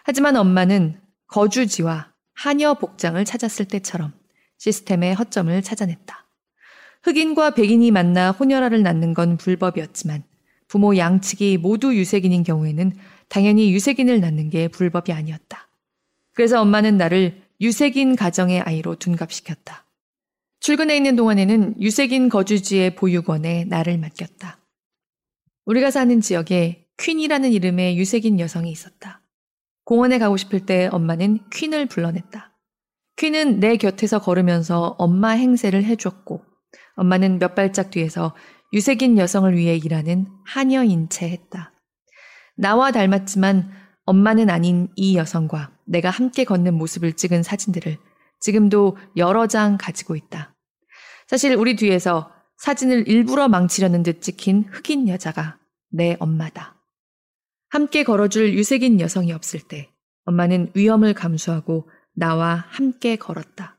[0.04, 4.14] 하지만 엄마는 거주지와 한여 복장을 찾았을 때처럼
[4.58, 6.26] 시스템의 허점을 찾아냈다.
[7.04, 10.24] 흑인과 백인이 만나 혼혈아를 낳는 건 불법이었지만
[10.68, 12.94] 부모 양측이 모두 유색인인 경우에는
[13.28, 15.68] 당연히 유색인을 낳는 게 불법이 아니었다.
[16.34, 19.86] 그래서 엄마는 나를 유색인 가정의 아이로 둔갑시켰다.
[20.60, 24.60] 출근해 있는 동안에는 유색인 거주지의 보육원에 나를 맡겼다.
[25.64, 29.22] 우리가 사는 지역에 퀸이라는 이름의 유색인 여성이 있었다.
[29.86, 32.54] 공원에 가고 싶을 때 엄마는 퀸을 불러냈다.
[33.16, 36.44] 퀸은 내 곁에서 걸으면서 엄마 행세를 해줬고
[36.98, 38.36] 엄마는 몇 발짝 뒤에서
[38.74, 40.28] 유색인 여성을 위해 일하는
[41.10, 41.72] 채 했다.
[42.58, 47.98] 나와 닮았지만 엄마는 아닌 이 여성과 내가 함께 걷는 모습을 찍은 사진들을
[48.40, 50.56] 지금도 여러 장 가지고 있다.
[51.28, 55.58] 사실 우리 뒤에서 사진을 일부러 망치려는 듯 찍힌 흑인 여자가
[55.90, 56.82] 내 엄마다.
[57.70, 59.90] 함께 걸어줄 유색인 여성이 없을 때
[60.26, 63.78] 엄마는 위험을 감수하고 나와 함께 걸었다.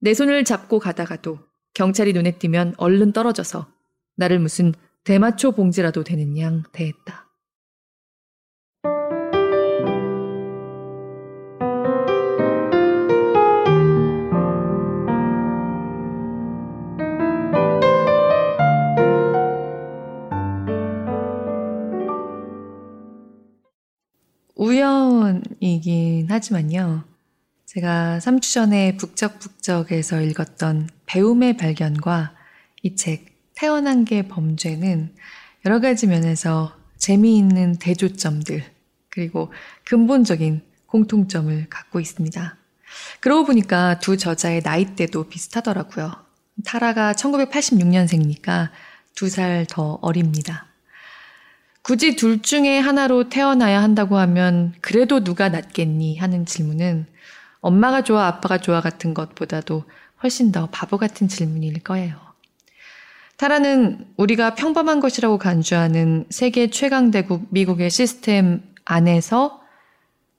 [0.00, 1.38] 내 손을 잡고 가다가도
[1.74, 3.68] 경찰이 눈에 띄면 얼른 떨어져서
[4.16, 4.72] 나를 무슨
[5.04, 7.25] 대마초 봉지라도 되는 양 대했다.
[24.86, 27.04] 우연이긴 하지만요.
[27.66, 32.34] 제가 3주 전에 북적북적에서 읽었던 배움의 발견과
[32.82, 35.14] 이 책 태어난 게 범죄는
[35.64, 38.62] 여러 가지 면에서 재미있는 대조점들
[39.10, 39.52] 그리고
[39.84, 42.56] 근본적인 공통점을 갖고 있습니다.
[43.20, 46.12] 그러고 보니까 두 저자의 나이대도 비슷하더라고요.
[46.64, 48.70] 타라가 1986년생이니까
[49.14, 50.66] 두 살 더 어립니다.
[51.86, 57.06] 굳이 둘 중에 하나로 태어나야 한다고 하면 그래도 누가 낫겠니 하는 질문은
[57.60, 59.84] 엄마가 좋아 아빠가 좋아 같은 것보다도
[60.20, 62.16] 훨씬 더 바보 같은 질문일 거예요.
[63.36, 69.60] 타라는 우리가 평범한 것이라고 간주하는 세계 최강 대국 미국의 시스템 안에서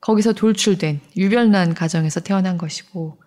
[0.01, 3.21] 거기서 돌출된 유별난 가정에서 태어난 것이고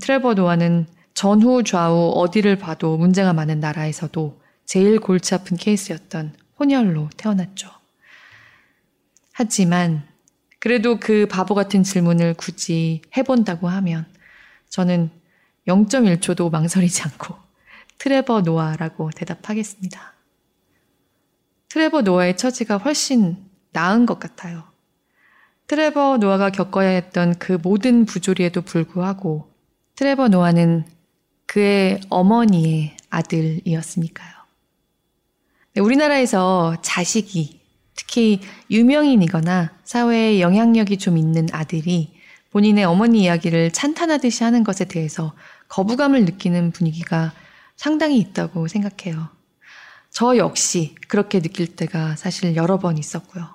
[0.00, 7.70] 트레버 노아는 전후 좌우 어디를 봐도 문제가 많은 나라에서도 제일 골치 아픈 케이스였던 혼혈로 태어났죠.
[9.32, 10.06] 하지만
[10.58, 14.06] 그래도 그 바보 같은 질문을 굳이 해본다고 하면
[14.68, 15.10] 저는
[15.66, 17.36] 0.1초도 망설이지 않고
[17.98, 20.14] 트레버 노아라고 대답하겠습니다.
[21.68, 23.36] 트레버 노아의 처지가 훨씬
[23.72, 24.64] 나은 것 같아요.
[25.66, 29.52] 트레버 노아가 겪어야 했던 그 모든 부조리에도 불구하고
[29.94, 30.86] 트레버 노아는
[31.46, 34.37] 그의 어머니의 아들이었으니까요.
[35.78, 37.60] 네, 우리나라에서 자식이
[37.94, 42.14] 특히 유명인이거나 사회에 영향력이 좀 있는 아들이
[42.50, 45.34] 본인의 어머니 이야기를 찬탄하듯이 하는 것에 대해서
[45.68, 47.32] 거부감을 느끼는 분위기가
[47.76, 49.28] 상당히 있다고 생각해요.
[50.10, 53.48] 저 역시 그렇게 느낄 때가 사실 여러 번 있었고요.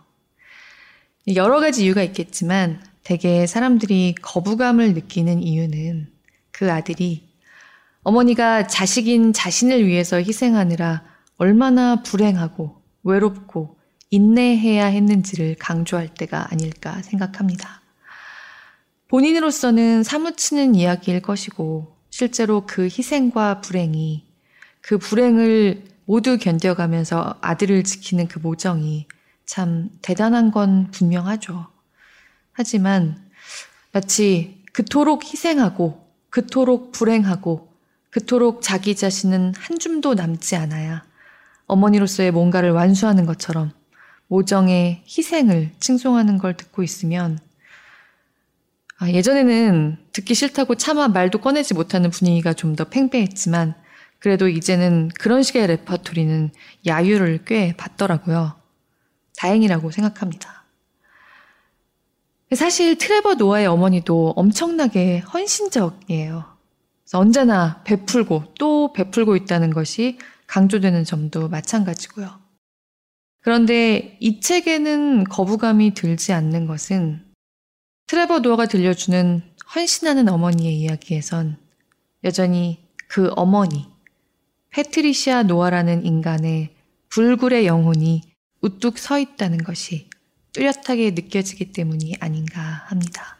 [1.35, 6.07] 여러 가지 이유가 있겠지만 대개 사람들이 거부감을 느끼는 이유는
[6.51, 7.27] 그 아들이
[8.03, 13.77] 어머니가 자식인 자신을 위해서 희생하느라 얼마나 불행하고 외롭고
[14.09, 17.81] 인내해야 했는지를 강조할 때가 아닐까 생각합니다.
[19.07, 24.25] 본인으로서는 사무치는 이야기일 것이고 실제로 그 희생과 불행이
[24.81, 29.07] 그 불행을 모두 견뎌가면서 아들을 지키는 그 모정이
[29.45, 31.67] 참 대단한 건 분명하죠.
[32.51, 33.17] 하지만
[33.91, 37.71] 마치 그토록 희생하고 그토록 불행하고
[38.09, 41.03] 그토록 자기 자신은 한 줌도 남지 않아야
[41.67, 43.71] 어머니로서의 뭔가를 완수하는 것처럼
[44.27, 47.39] 모정의 희생을 칭송하는 걸 듣고 있으면
[48.99, 53.75] 아, 예전에는 듣기 싫다고 차마 말도 꺼내지 못하는 분위기가 좀 더 팽배했지만
[54.19, 56.51] 그래도 이제는 그런 식의 레퍼토리는
[56.87, 58.53] 야유를 꽤 받더라고요.
[59.37, 60.63] 다행이라고 생각합니다.
[62.55, 66.45] 사실 트레버 노아의 어머니도 엄청나게 헌신적이에요.
[67.13, 70.17] 언제나 베풀고 또 베풀고 있다는 것이
[70.47, 72.39] 강조되는 점도 마찬가지고요.
[73.41, 77.25] 그런데 이 책에는 거부감이 들지 않는 것은
[78.07, 79.41] 트레버 노아가 들려주는
[79.75, 81.57] 헌신하는 어머니의 이야기에선
[82.23, 83.87] 여전히 그 어머니,
[84.69, 86.75] 패트리시아 노아라는 인간의
[87.09, 88.21] 불굴의 영혼이
[88.61, 90.09] 우뚝 서 있다는 것이
[90.53, 93.37] 뚜렷하게 느껴지기 때문이 아닌가 합니다.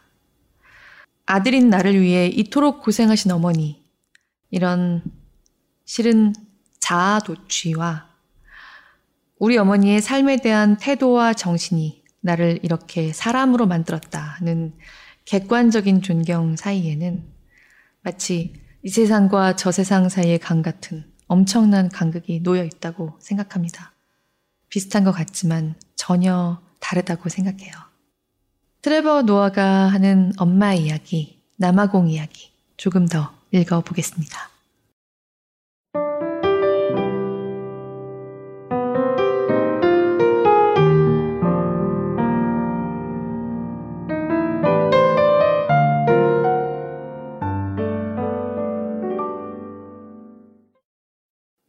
[1.26, 3.82] 아들인 나를 위해 이토록 고생하신 어머니,
[4.50, 5.02] 이런
[5.84, 6.34] 실은
[6.84, 8.10] 자아 도취와
[9.38, 14.76] 우리 어머니의 삶에 대한 태도와 정신이 나를 이렇게 사람으로 만들었다는
[15.24, 17.24] 객관적인 존경 사이에는
[18.02, 18.52] 마치
[18.82, 23.94] 이 세상과 저 세상 사이의 강 같은 엄청난 간극이 놓여 있다고 생각합니다.
[24.68, 27.72] 비슷한 것 같지만 전혀 다르다고 생각해요.
[28.82, 34.53] 트레버 노아가 하는 엄마 이야기, 남아공 이야기 조금 더 읽어보겠습니다.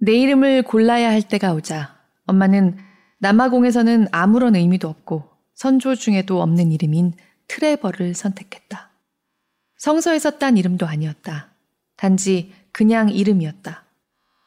[0.06, 1.98] 내 이름을 골라야 할 때가 오자
[2.28, 2.78] 엄마는
[3.18, 7.14] 남아공에서는 아무런 의미도 없고 선조 중에도 없는 이름인
[7.48, 8.92] 트레버를 선택했다.
[9.78, 11.50] 성서에서 딴 이름도 아니었다.
[11.98, 13.84] 단지 그냥 이름이었다.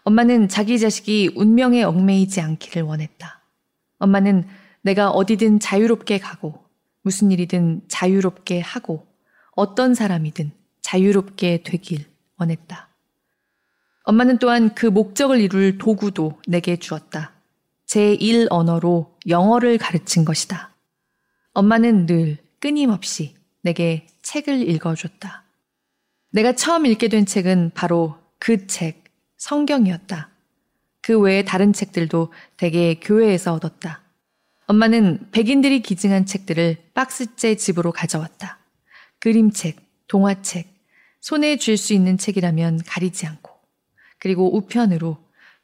[0.04, 3.42] 엄마는 자기 자식이 운명에 얽매이지 않기를 원했다.
[3.98, 4.46] 엄마는
[4.82, 6.62] 내가 어디든 자유롭게 가고
[7.02, 9.08] 무슨 일이든 자유롭게 하고
[9.56, 10.52] 어떤 사람이든
[10.82, 12.04] 자유롭게 되길
[12.38, 12.87] 원했다.
[14.08, 17.32] 엄마는 또한 그 목적을 이룰 도구도 내게 주었다.
[17.84, 20.74] 제 1 언어로 영어를 가르친 것이다.
[21.52, 25.44] 엄마는 늘 끊임없이 내게 책을 읽어줬다.
[26.30, 29.04] 내가 처음 읽게 된 책은 바로 그 책,
[29.36, 30.30] 성경이었다.
[31.02, 34.00] 그 외에 다른 책들도 대개 교회에서 얻었다.
[34.68, 38.58] 엄마는 백인들이 기증한 책들을 박스째 집으로 가져왔다.
[39.18, 40.66] 그림책, 동화책,
[41.20, 43.47] 손에 쥘 수 있는 책이라면 가리지 않고,
[44.18, 45.18] 그리고 우편으로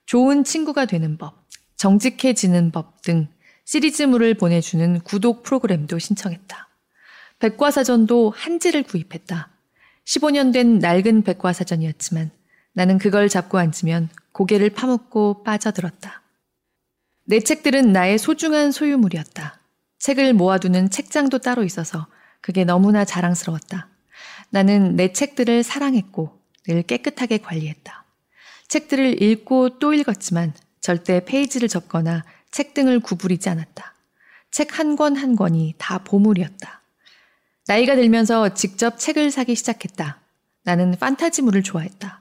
[0.07, 1.46] 좋은 친구가 되는 법,
[1.76, 3.28] 정직해지는 법 등
[3.64, 6.68] 시리즈물을 보내주는 구독 프로그램도 신청했다.
[7.38, 9.50] 백과사전도 한지를 구입했다.
[10.05, 12.30] 15년 된 낡은 백과사전이었지만
[12.72, 16.22] 나는 그걸 잡고 앉으면 고개를 파묻고 빠져들었다.
[17.24, 19.59] 내 책들은 나의 소중한 소유물이었다.
[19.98, 22.07] 책을 모아두는 책장도 따로 있어서
[22.40, 23.88] 그게 너무나 자랑스러웠다.
[24.50, 28.03] 나는 내 책들을 사랑했고 늘 깨끗하게 관리했다.
[28.75, 33.95] 책들을 읽고 또 읽었지만 절대 페이지를 접거나 책 등을 구부리지 않았다.
[34.51, 36.83] 책 한권한 권이 다 보물이었다.
[37.68, 40.18] 나이가 들면서 직접 책을 사기 시작했다.
[40.64, 42.20] 나는 판타지물을 좋아했다.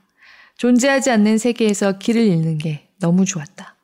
[0.58, 3.76] 존재하지 않는 세계에서 길을 잃는 게 너무 좋았다.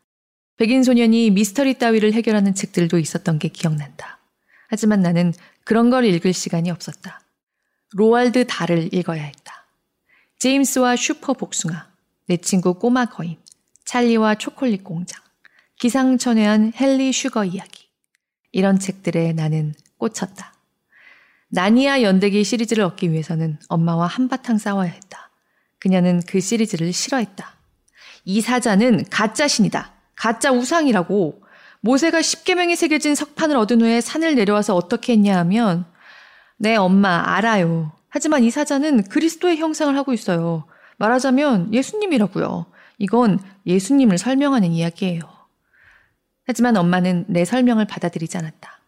[0.58, 4.20] 백인 소년이 미스터리 따위를 해결하는 책들도 있었던 게 기억난다.
[4.68, 7.20] 하지만 나는 그런 걸 읽을 시간이 없었다.
[7.94, 9.66] 로알드 달을 읽어야 했다.
[10.38, 11.89] 제임스와 슈퍼 복숭아,
[12.30, 13.38] 내 친구 꼬마 거인,
[13.86, 15.20] 찰리와 초콜릿 공장,
[15.80, 17.90] 기상천외한 헨리 슈거 이야기.
[18.52, 20.54] 이런 책들에 나는 꽂혔다.
[21.48, 25.32] 나니아 연대기 시리즈를 얻기 위해서는 엄마와 한바탕 싸워야 했다.
[25.80, 27.52] 그녀는 그 시리즈를 싫어했다.
[28.26, 29.92] 이 사자는 가짜 신이다.
[30.16, 31.42] 가짜 우상이라고.
[31.82, 35.86] 모세가 십계명이 새겨진 석판을 얻은 후에 산을 내려와서 어떻게 했냐 하면
[36.58, 37.92] 네, 엄마 알아요.
[38.08, 40.68] 하지만 이 사자는 그리스도의 형상을 하고 있어요.
[41.00, 42.66] 말하자면 예수님이라고요.
[43.00, 45.22] 이건 예수님을 설명하는 이야기예요.
[46.46, 48.80] 하지만 엄마는 내 설명을 받아들이지 않았다.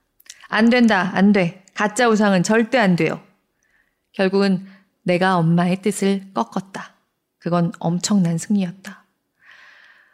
[0.50, 1.64] 안 된다, 안 돼.
[1.74, 3.22] 가짜 우상은 절대 안 돼요.
[4.12, 4.68] 결국은
[5.04, 6.94] 내가 엄마의 뜻을 꺾었다.
[7.40, 9.04] 그건 엄청난 승리였다.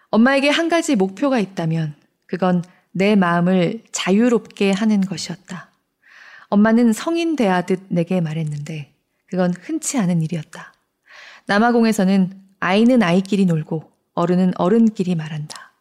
[0.10, 1.96] 엄마에게 한 가지 목표가 있다면
[2.26, 5.72] 그건 내 마음을 자유롭게 하는 것이었다.
[6.50, 8.94] 엄마는 성인 대하듯 내게 말했는데
[9.26, 10.74] 그건 흔치 않은 일이었다.
[11.48, 15.72] 남아공에서는 아이는 아이끼리 놀고 어른은 어른끼리 말한다.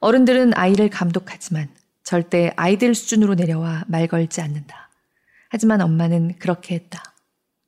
[0.00, 1.68] 어른들은 아이를 감독하지만
[2.02, 4.90] 절대 아이들 수준으로 내려와 말 걸지 않는다.
[5.48, 7.02] 하지만 엄마는 그렇게 했다.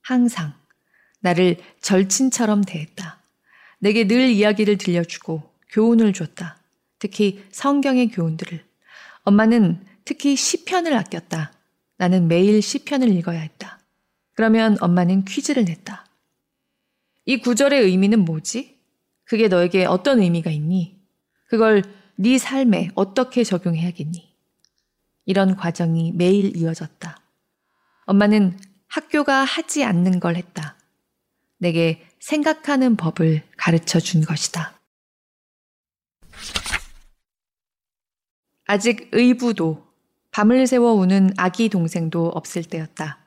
[0.03, 0.53] 항상
[1.20, 3.18] 나를 절친처럼 대했다.
[3.78, 6.57] 내게 늘 이야기를 들려주고 교훈을 줬다.
[6.99, 8.64] 특히 성경의 교훈들을.
[9.22, 11.53] 엄마는 특히 시편을 아꼈다.
[11.99, 13.78] 나는 매일 시편을 읽어야 했다.
[14.34, 16.08] 그러면 엄마는 퀴즈를 냈다.
[17.29, 18.79] 이 구절의 의미는 뭐지?
[19.24, 20.99] 그게 너에게 어떤 의미가 있니?
[21.51, 21.83] 그걸
[22.16, 24.35] 네 삶에 어떻게 적용해야겠니?
[25.26, 27.20] 이런 과정이 매일 이어졌다.
[28.07, 30.79] 엄마는 학교가 하지 않는 걸 했다.
[31.59, 34.81] 내게 생각하는 법을 가르쳐 준 것이다.
[38.64, 39.87] 아직 의부도
[40.31, 43.18] 밤을 새워 우는 아기 동생도 없을 때였다.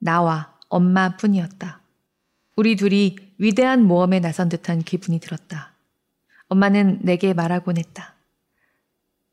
[0.00, 1.82] 나와 엄마 뿐이었다.
[2.56, 5.72] 우리 둘이 위대한 모험에 나선 듯한 기분이 들었다.
[6.48, 8.14] 엄마는 내게 말하곤 했다.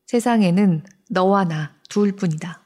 [0.06, 2.62] 세상에는 너와 나 둘 뿐이다.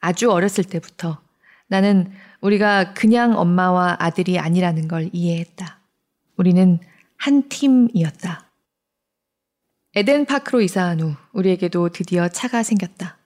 [0.00, 1.20] 아주 어렸을 때부터
[1.66, 5.80] 나는 우리가 그냥 엄마와 아들이 아니라는 걸 이해했다.
[6.36, 6.78] 우리는
[7.16, 8.50] 한 팀이었다.
[9.96, 13.16] 에덴파크로 이사한 후 우리에게도 드디어 차가 생겼다.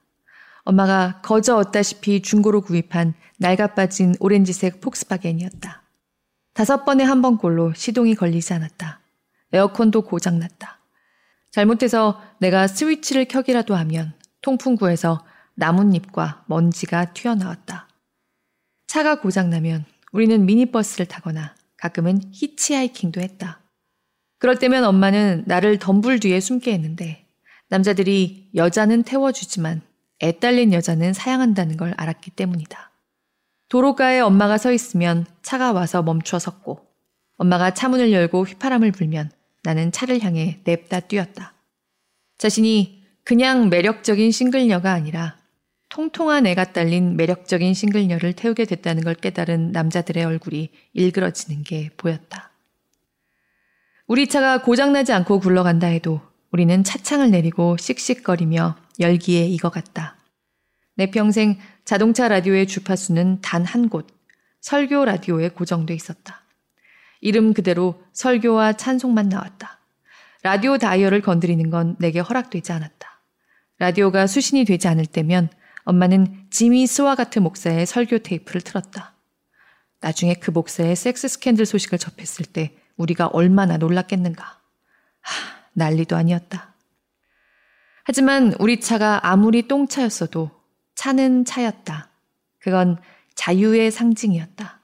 [0.63, 5.83] 엄마가 거저 얻다시피 중고로 구입한 낡아 빠진 오렌지색 폭스바겐이었다.
[6.59, 9.01] 다섯 번에 한 번꼴로 시동이 걸리지 않았다.
[9.53, 10.81] 에어컨도 고장났다.
[11.53, 17.87] 잘못해서 내가 스위치를 켜기라도 하면 통풍구에서 나뭇잎과 먼지가 튀어나왔다.
[18.89, 23.61] 차가 고장나면 우리는 미니버스를 타거나 가끔은 히치하이킹도 했다.
[24.41, 27.25] 그럴 때면 엄마는 나를 덤불 뒤에 숨게 했는데
[27.69, 29.81] 남자들이 여자는 태워주지만
[30.23, 32.88] 애 딸린 여자는 사양한다는 걸 알았기 때문이다.
[33.69, 36.87] 도로가에 엄마가 서 있으면 차가 와서 멈춰 섰고
[37.37, 39.31] 엄마가 차 문을 열고 휘파람을 불면
[39.63, 41.55] 나는 차를 향해 냅다 뛰었다.
[42.39, 45.37] 자신이 그냥 매력적인 싱글녀가 아니라
[45.89, 52.51] 통통한 애가 딸린 매력적인 싱글녀를 태우게 됐다는 걸 깨달은 남자들의 얼굴이 일그러지는 게 보였다.
[54.07, 60.17] 우리 차가 고장나지 않고 굴러간다 해도 우리는 차창을 내리고 씩씩거리며 열기에 익어갔다.
[60.95, 61.59] 내 평생
[61.89, 64.09] 자동차 라디오의 주파수는 단 한 곳,
[64.61, 66.43] 설교 라디오에 고정돼 있었다.
[67.23, 69.79] 이름 그대로 설교와 찬송만 나왔다.
[70.43, 73.23] 라디오 다이얼을 건드리는 건 내게 허락되지 않았다.
[73.79, 75.49] 라디오가 수신이 되지 않을 때면
[75.85, 79.15] 엄마는 지미 스와가트 목사의 설교 테이프를 틀었다.
[80.03, 84.45] 나중에 그 목사의 섹스 스캔들 소식을 접했을 때 우리가 얼마나 놀랐겠는가.
[85.23, 85.33] 하,
[85.73, 86.75] 난리도 아니었다.
[88.05, 90.58] 하지만 우리 차가 아무리 똥차였어도
[90.99, 92.09] 차는 차였다.
[92.59, 92.99] 그건
[93.37, 94.81] 자유의 상징이었다.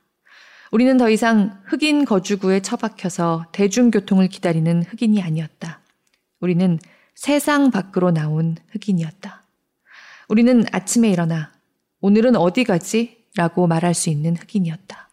[0.70, 5.80] 우리는 더 이상 흑인 거주구에 처박혀서 대중교통을 기다리는 흑인이 아니었다.
[6.38, 6.78] 우리는
[7.16, 9.42] 세상 밖으로 나온 흑인이었다.
[10.28, 11.52] 우리는 아침에 일어나
[12.00, 13.24] 오늘은 어디 가지?
[13.34, 15.08] 라고 말할 수 있는 흑인이었다.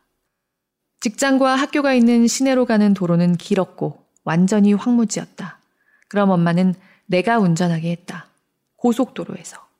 [1.00, 5.58] 직장과 학교가 있는 시내로 가는 도로는 길었고 완전히 황무지였다.
[6.10, 6.76] 그럼 엄마는
[7.08, 8.28] 내가 운전하게 했다.
[8.76, 9.71] 고속도로에서.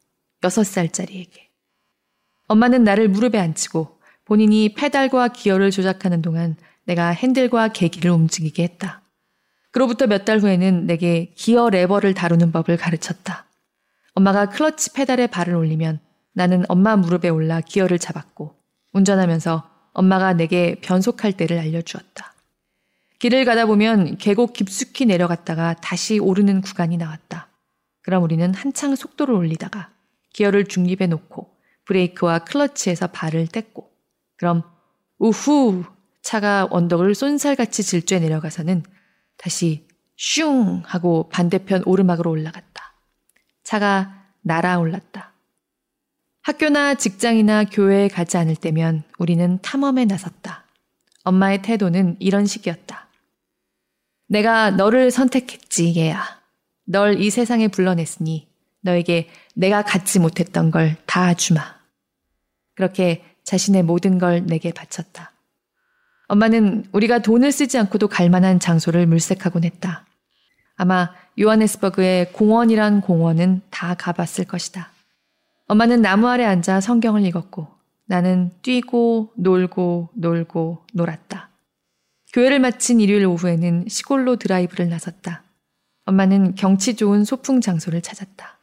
[0.42, 1.50] 6살짜리에게.
[2.48, 9.02] 엄마는 나를 무릎에 앉히고 본인이 페달과 기어를 조작하는 동안 내가 핸들과 계기를 움직이게 했다.
[9.72, 13.46] 그로부터 몇 달 후에는 내게 기어 레버를 다루는 법을 가르쳤다.
[14.14, 16.00] 엄마가 클러치 페달에 발을 올리면
[16.34, 18.56] 나는 엄마 무릎에 올라 기어를 잡았고
[18.94, 22.34] 운전하면서 엄마가 내게 변속할 때를 알려주었다.
[23.20, 27.48] 길을 가다 보면 계곡 깊숙이 내려갔다가 다시 오르는 구간이 나왔다.
[28.02, 29.90] 그럼 우리는 한창 속도를 올리다가
[30.34, 31.56] 기어를 중립에 놓고
[31.86, 33.88] 브레이크와 클러치에서 발을 뗐고
[34.38, 34.64] 그럼
[35.18, 35.84] 우후
[36.22, 38.84] 차가 언덕을 쏜살같이 질주해 내려가서는
[39.38, 42.96] 다시 슝 하고 반대편 오르막으로 올라갔다.
[43.64, 45.34] 차가 날아올랐다.
[46.44, 50.66] 학교나 직장이나 교회에 가지 않을 때면 우리는 탐험에 나섰다.
[51.24, 53.08] 엄마의 태도는 이런 식이었다.
[54.28, 56.42] 내가 너를 선택했지, 얘야.
[56.86, 58.48] 널 이 세상에 불러냈으니
[58.82, 61.62] 너에게 내가 갖지 못했던 걸 다 주마.
[62.76, 65.32] 그렇게 자신의 모든 걸 내게 바쳤다.
[66.28, 70.06] 엄마는 우리가 돈을 쓰지 않고도 갈 만한 장소를 물색하곤 했다.
[70.78, 74.90] 아마 요하네스버그의 공원이란 공원은 다 가봤을 것이다.
[75.68, 77.68] 엄마는 나무 아래 앉아 성경을 읽었고
[78.06, 81.50] 나는 뛰고 놀고 놀고 놀았다.
[82.34, 85.44] 교회를 마친 일요일 오후에는 시골로 드라이브를 나섰다.
[86.06, 88.58] 엄마는 경치 좋은 소풍 장소를 찾았다.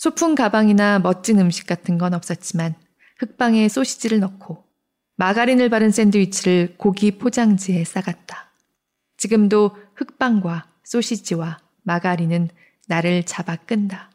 [0.00, 2.74] 소풍 가방이나 멋진 음식 같은 건 없었지만
[3.18, 4.64] 흙방에 소시지를 넣고
[5.16, 8.50] 마가린을 바른 샌드위치를 고기 포장지에 싸갔다.
[9.18, 12.48] 지금도 흙방과 소시지와 마가린은
[12.88, 14.10] 나를 잡아 끈다.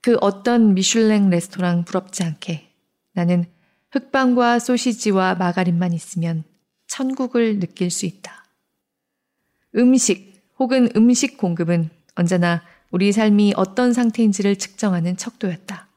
[0.00, 2.70] 그 어떤 미슐랭 레스토랑 부럽지 않게
[3.14, 3.46] 나는
[3.90, 6.44] 흑빵과 소시지와 마가린만 있으면
[6.86, 8.44] 천국을 느낄 수 있다.
[9.74, 12.62] 음식 혹은 음식 공급은 언제나
[12.94, 15.88] 우리 삶이 어떤 상태인지를 측정하는 척도였다.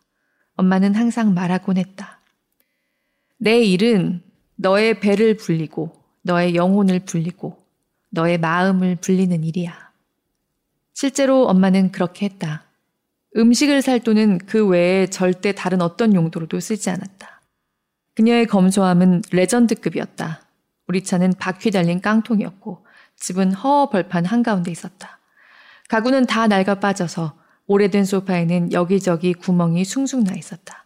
[0.56, 2.22] 엄마는 항상 말하곤 했다.
[3.38, 4.24] 내 일은
[4.56, 5.94] 너의 배를 불리고
[6.24, 7.56] 너의 영혼을 불리고
[8.10, 9.92] 너의 마음을 불리는 일이야.
[10.96, 12.64] 실제로 엄마는 그렇게 했다.
[13.36, 17.42] 음식을 살 돈은 그 외에 절대 다른 어떤 용도로도 쓰지 않았다.
[18.16, 20.42] 그녀의 검소함은 레전드급이었다.
[20.88, 22.88] 우리 차는 바퀴 달린 깡통이었고
[23.18, 25.17] 집은 허허 벌판 한가운데 있었다.
[25.88, 30.86] 가구는 다 낡아 빠져서 오래된 소파에는 여기저기 구멍이 숭숭 나 있었다.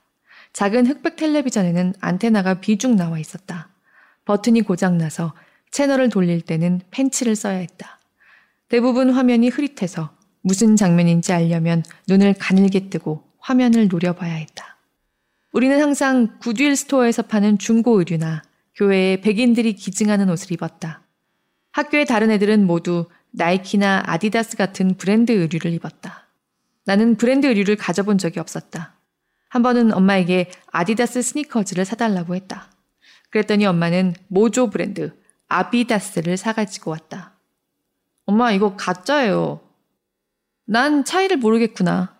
[0.53, 3.69] 작은 흑백 텔레비전에는 안테나가 비중 나와 있었다.
[4.25, 5.33] 버튼이 고장나서
[5.71, 7.99] 채널을 돌릴 때는 펜치를 써야 했다.
[8.67, 14.77] 대부분 화면이 흐릿해서 무슨 장면인지 알려면 눈을 가늘게 뜨고 화면을 노려봐야 했다.
[15.51, 18.41] 우리는 항상 Goodwill Store에서 파는 중고 의류나
[18.75, 21.01] 교회에 백인들이 기증하는 옷을 입었다.
[21.71, 26.27] 학교의 다른 애들은 모두 나이키나 아디다스 같은 브랜드 의류를 입었다.
[26.85, 28.95] 나는 브랜드 의류를 가져본 적이 없었다.
[29.49, 32.71] 한 번은 엄마에게 아디다스 스니커즈를 사달라고 했다.
[33.29, 35.13] 그랬더니 엄마는 모조 브랜드
[35.47, 37.33] 아비다스를 사가지고 왔다.
[38.25, 39.61] 엄마 이거 가짜예요.
[40.65, 42.15] 난 차이를 모르겠구나.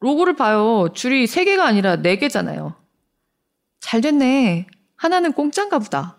[0.00, 0.88] 로고를 봐요.
[0.94, 2.74] 줄이 3개가 아니라 4개잖아요.
[3.80, 4.66] 잘 됐네.
[4.96, 6.16] 하나는 공짠가 보다.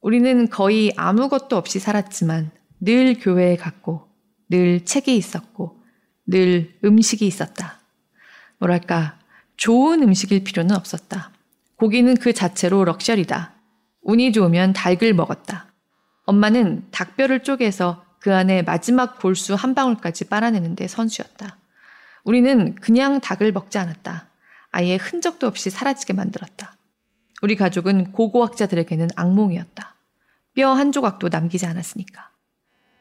[0.00, 2.50] 우리는 거의 아무것도 없이 살았지만
[2.84, 4.08] 늘 교회에 갔고,
[4.50, 5.82] 늘 책이 있었고,
[6.26, 7.80] 늘 음식이 있었다.
[8.58, 9.18] 뭐랄까,
[9.56, 11.30] 좋은 음식일 필요는 없었다.
[11.76, 13.52] 고기는 그 자체로 럭셔리다.
[14.02, 15.72] 운이 좋으면 닭을 먹었다.
[16.26, 21.58] 엄마는 닭뼈를 쪼개서 그 안에 마지막 골수 한 방울까지 빨아내는데 선수였다.
[22.24, 24.28] 우리는 그냥 닭을 먹지 않았다.
[24.70, 26.76] 아예 흔적도 없이 사라지게 만들었다.
[27.42, 29.94] 우리 가족은 고고학자들에게는 악몽이었다.
[30.54, 32.33] 뼈 한 조각도 남기지 않았으니까.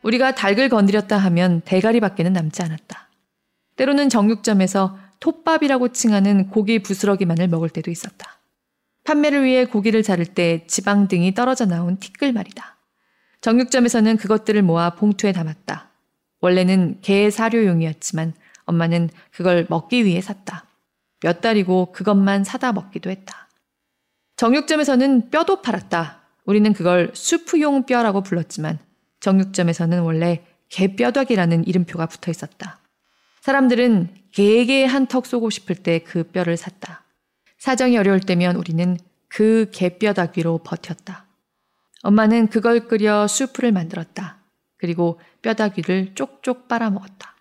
[0.03, 3.09] 우리가 닭을 건드렸다 하면 대가리 밖에는 남지 않았다.
[3.75, 8.39] 때로는 정육점에서 톱밥이라고 칭하는 고기 부스러기만을 먹을 때도 있었다.
[9.05, 12.77] 판매를 위해 고기를 자를 때 지방 등이 떨어져 나온 티끌 말이다.
[13.41, 15.89] 정육점에서는 그것들을 모아 봉투에 담았다.
[16.41, 18.33] 원래는 개 사료용이었지만
[18.65, 20.65] 엄마는 그걸 먹기 위해 샀다.
[21.21, 23.49] 몇 달이고 그것만 사다 먹기도 했다.
[24.35, 26.21] 정육점에서는 뼈도 팔았다.
[26.45, 28.79] 우리는 그걸 수프용 뼈라고 불렀지만
[29.23, 32.79] 정육점에서는 원래 개뼈덕이라는 이름표가 붙어 있었다.
[33.41, 37.03] 사람들은 개에게 한 턱 쏘고 싶을 때 그 뼈를 샀다.
[37.57, 38.97] 사정이 어려울 때면 우리는
[39.29, 41.25] 그 개뼈다귀로 버텼다.
[42.01, 44.39] 엄마는 그걸 끓여 수프를 만들었다.
[44.77, 47.33] 그리고 뼈다귀를 쪽쪽 빨아먹었다.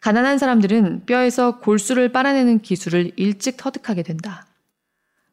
[0.00, 4.46] 가난한 사람들은 뼈에서 골수를 빨아내는 기술을 일찍 터득하게 된다.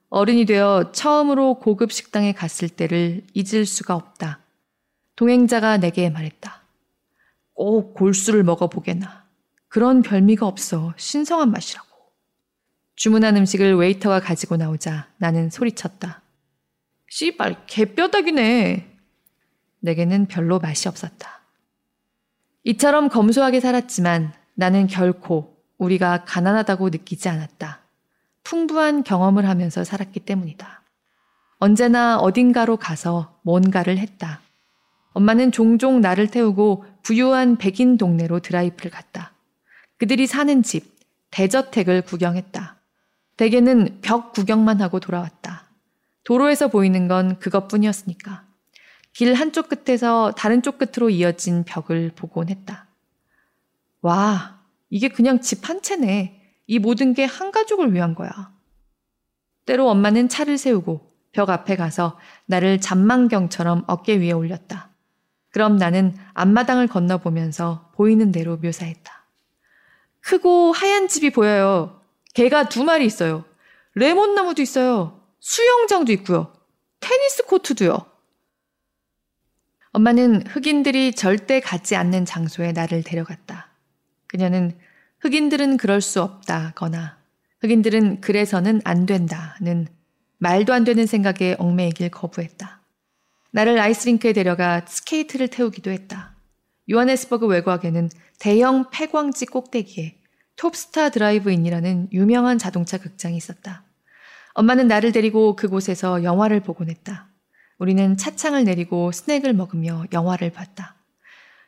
[0.09, 4.39] 어른이 되어 처음으로 고급 식당에 갔을 때를 잊을 수가 없다.
[5.22, 6.63] 동행자가 내게 말했다.
[7.53, 9.28] 꼭 골수를 먹어보게나.
[9.67, 11.88] 그런 별미가 없어 신성한 맛이라고.
[12.95, 16.24] 주문한 음식을 웨이터가 가지고 나오자 나는 소리쳤다.
[17.07, 18.97] 씨발, 개뼈다귀네.
[19.82, 21.41] 내게는 별로 맛이 없었다.
[22.63, 27.82] 이처럼 검소하게 살았지만 나는 결코 우리가 가난하다고 느끼지 않았다.
[28.43, 30.82] 풍부한 경험을 하면서 살았기 때문이다.
[31.59, 34.41] 언제나 어딘가로 가서 뭔가를 했다.
[35.14, 39.34] 엄마는 종종 나를 태우고 부유한 백인 동네로 드라이브를 갔다.
[39.97, 40.95] 그들이 사는 집,
[41.32, 42.78] 대저택을 구경했다.
[43.38, 45.68] 대개는 벽 구경만 하고 돌아왔다.
[46.24, 48.45] 도로에서 보이는 건 그것뿐이었으니까.
[49.14, 52.88] 길 한쪽 끝에서 다른 쪽 끝으로 이어진 벽을 보곤 했다.
[54.01, 56.39] 와, 이게 그냥 집 한 채네.
[56.68, 58.53] 이 모든 게 한 가족을 위한 거야.
[59.66, 64.90] 때로 엄마는 차를 세우고 벽 앞에 가서 나를 잔망경처럼 어깨 위에 올렸다.
[65.51, 69.25] 그럼 나는 앞마당을 건너보면서 보이는 대로 묘사했다.
[70.21, 72.01] 크고 하얀 집이 보여요.
[72.33, 73.43] 개가 두 마리 있어요.
[73.95, 75.21] 레몬나무도 있어요.
[75.39, 76.53] 수영장도 있고요.
[77.01, 78.05] 테니스 코트도요.
[79.91, 83.71] 엄마는 흑인들이 절대 가지 않는 장소에 나를 데려갔다.
[84.27, 84.77] 그녀는
[85.19, 87.17] 흑인들은 그럴 수 없다거나
[87.59, 89.87] 흑인들은 그래서는 안 된다는
[90.37, 92.80] 말도 안 되는 생각에 얽매이길 거부했다.
[93.51, 96.35] 나를 아이스링크에 데려가 스케이트를 태우기도 했다.
[96.89, 100.17] 요하네스버그 외곽에는 대형 폐광지 꼭대기에
[100.55, 103.83] 톱스타 드라이브인이라는 유명한 자동차 극장이 있었다.
[104.53, 107.27] 엄마는 나를 데리고 그곳에서 영화를 보곤 했다.
[107.77, 110.95] 우리는 차창을 내리고 스낵을 먹으며 영화를 봤다.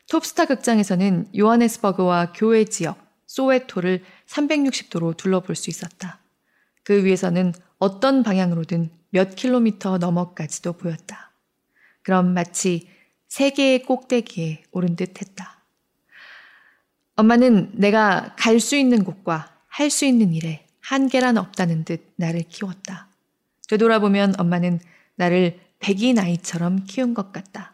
[0.10, 6.20] 톱스타 극장에서는 요하네스버그와 교외 지역, 소웨토를 360도로 둘러볼 수 있었다.
[6.84, 11.33] 그 위에서는 어떤 방향으로든 몇 킬로미터 너머까지도 보였다.
[12.04, 12.88] 그럼 마치
[13.30, 15.64] 세계의 꼭대기에 오른 듯 했다.
[17.16, 23.08] 엄마는 내가 갈 수 있는 곳과 할 수 있는 일에 한계란 없다는 듯 나를 키웠다.
[23.68, 24.80] 되돌아보면 엄마는
[25.16, 27.74] 나를 백인 아이처럼 키운 것 같다.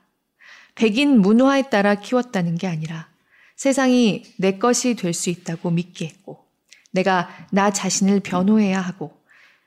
[0.75, 3.09] 백인 문화에 따라 키웠다는 게 아니라
[3.55, 6.45] 세상이 내 것이 될 수 있다고 믿게 했고,
[6.91, 9.19] 내가 나 자신을 변호해야 하고,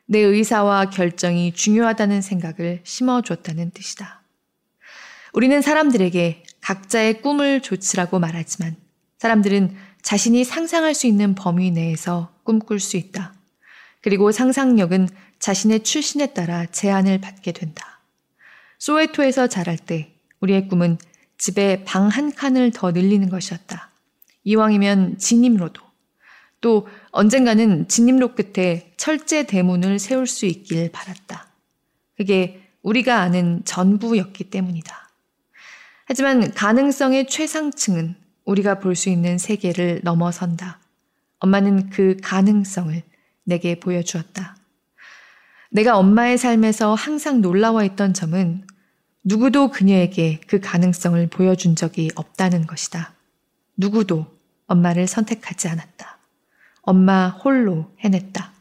[0.06, 4.21] 내 의사와 결정이 중요하다는 생각을 심어줬다는 뜻이다.
[5.32, 8.76] 우리는 사람들에게 각자의 꿈을 조치라고 말하지만
[9.18, 13.34] 사람들은 자신이 상상할 수 있는 범위 내에서 꿈꿀 수 있다.
[14.02, 15.08] 그리고 상상력은
[15.38, 18.00] 자신의 출신에 따라 제한을 받게 된다.
[18.78, 20.98] 소웨토에서 자랄 때 우리의 꿈은
[21.38, 23.90] 집에 방 한 칸을 더 늘리는 것이었다.
[24.44, 25.80] 이왕이면 진입로도.
[26.60, 31.48] 또 언젠가는 진입로 끝에 철제 대문을 세울 수 있길 바랐다.
[32.16, 35.01] 그게 우리가 아는 전부였기 때문이다.
[36.12, 40.78] 하지만 가능성의 최상층은 우리가 볼 수 있는 세계를 넘어선다.
[41.38, 43.02] 엄마는 그 가능성을
[43.44, 44.54] 내게 보여주었다.
[45.70, 48.66] 내가 엄마의 삶에서 항상 놀라워했던 점은
[49.24, 53.14] 누구도 그녀에게 그 가능성을 보여준 적이 없다는 것이다.
[53.78, 54.26] 누구도
[54.66, 56.18] 엄마를 선택하지 않았다.
[56.82, 58.52] 엄마 홀로 해냈다.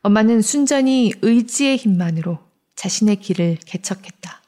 [0.00, 2.38] 엄마는 순전히 의지의 힘만으로
[2.74, 4.39] 자신의 길을 개척했다.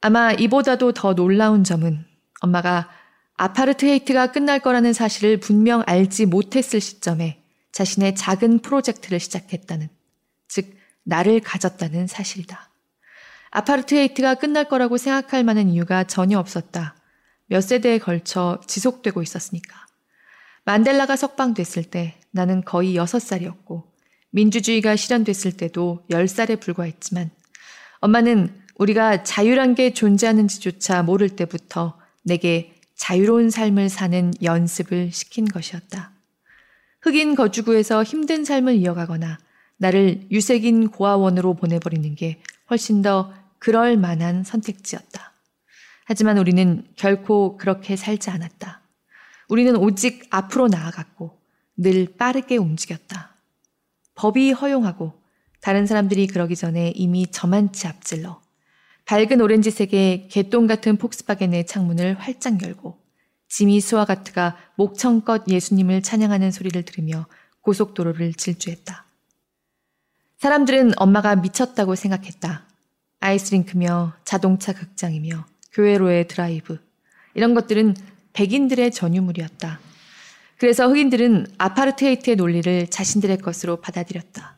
[0.00, 2.04] 아마 이보다도 더 놀라운 점은
[2.40, 2.88] 엄마가
[3.34, 7.42] 아파르트헤이트가 끝날 거라는 사실을 분명 알지 못했을 시점에
[7.72, 9.88] 자신의 작은 프로젝트를 시작했다는,
[10.48, 10.74] 즉,
[11.04, 12.70] 나를 가졌다는 사실이다.
[13.50, 16.96] 아파르트헤이트가 끝날 거라고 생각할 만한 이유가 전혀 없었다.
[17.46, 19.86] 몇 세대에 걸쳐 지속되고 있었으니까.
[20.64, 23.84] 만델라가 석방됐을 때 나는 거의 6살이었고,
[24.30, 27.30] 민주주의가 실현됐을 때도 10살에 불과했지만,
[28.00, 36.12] 엄마는 우리가 자유란 게 존재하는지조차 모를 때부터 내게 자유로운 삶을 사는 연습을 시킨 것이었다.
[37.02, 39.38] 흑인 거주구에서 힘든 삶을 이어가거나
[39.76, 45.32] 나를 유색인 고아원으로 보내버리는 게 훨씬 더 그럴 만한 선택지였다.
[46.04, 48.82] 하지만 우리는 결코 그렇게 살지 않았다.
[49.48, 51.38] 우리는 오직 앞으로 나아갔고
[51.76, 53.36] 늘 빠르게 움직였다.
[54.14, 55.12] 법이 허용하고
[55.60, 58.40] 다른 사람들이 그러기 전에 이미 저만치 앞질러
[59.08, 62.98] 밝은 오렌지색의 개똥 같은 폭스바겐의 창문을 활짝 열고
[63.48, 67.26] 지미 스와가트가 목청껏 예수님을 찬양하는 소리를 들으며
[67.62, 69.06] 고속도로를 질주했다.
[70.36, 72.66] 사람들은 엄마가 미쳤다고 생각했다.
[73.20, 76.78] 아이스링크며 자동차 극장이며 교회로의 드라이브.
[77.32, 77.96] 이런 것들은
[78.34, 79.80] 백인들의 전유물이었다.
[80.58, 84.54] 그래서 흑인들은 아파르테이트의 논리를 자신들의 것으로 받아들였다.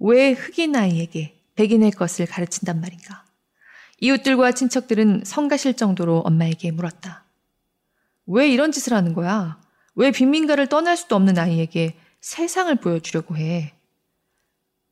[0.00, 3.29] 왜 흑인 아이에게 백인의 것을 가르친단 말인가?
[4.00, 7.24] 이웃들과 친척들은 성가실 정도로 엄마에게 물었다.
[8.26, 9.60] 왜 이런 짓을 하는 거야?
[9.94, 13.74] 왜 빈민가를 떠날 수도 없는 아이에게 세상을 보여주려고 해?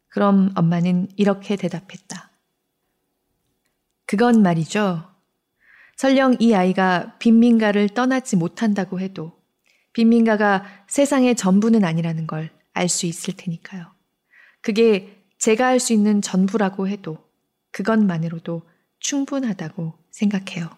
[0.09, 2.31] 그럼 엄마는 이렇게 대답했다.
[4.07, 5.05] 그건 말이죠.
[5.97, 9.39] 설령 이 아이가 빈민가를 떠나지 못한다고 해도
[9.93, 13.87] 빈민가가 세상의 전부는 아니라는 걸 알 수 있을 테니까요.
[14.61, 17.19] 그게 제가 할 수 있는 전부라고 해도
[17.73, 18.63] 그것만으로도
[19.01, 20.69] 충분하다고 생각해요.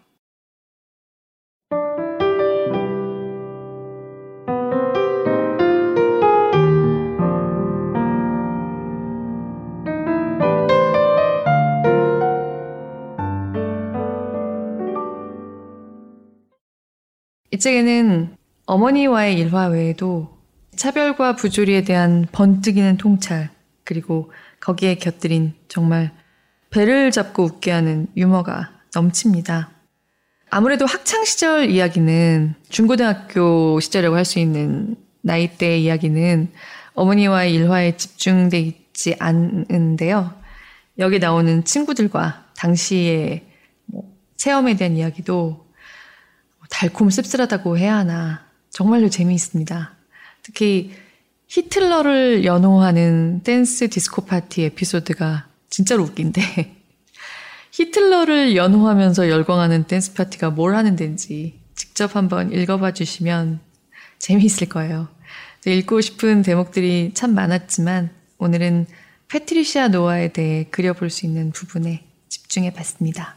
[17.52, 20.38] 이 책에는 어머니와의 일화 외에도
[20.76, 23.50] 차별과 부조리에 대한 번뜩이는 통찰,
[23.84, 26.12] 그리고 거기에 곁들인 정말
[26.70, 29.70] 배를 잡고 웃게 하는 유머가 넘칩니다.
[30.50, 36.50] 아무래도 학창시절 이야기는 중고등학교 시절이라고 할 수 있는 나이대의 이야기는
[36.94, 40.34] 어머니와의 일화에 집중돼 있지 않은데요.
[40.98, 43.44] 여기 나오는 친구들과 당시의
[43.86, 44.04] 뭐
[44.36, 45.66] 체험에 대한 이야기도
[46.70, 49.96] 달콤 씁쓸하다고 해야 하나 정말로 재미있습니다.
[50.42, 50.92] 특히
[51.48, 56.42] 히틀러를 연호하는 댄스 디스코 파티 에피소드가 진짜로 웃긴데
[57.72, 63.60] 히틀러를 연호하면서 열광하는 댄스 파티가 뭘 하는 데인지 직접 한번 읽어봐 주시면
[64.18, 65.08] 재미있을 거예요.
[65.64, 68.86] 읽고 싶은 대목들이 참 많았지만 오늘은
[69.28, 73.36] 패트리시아 노아에 대해 그려볼 수 있는 부분에 집중해 봤습니다.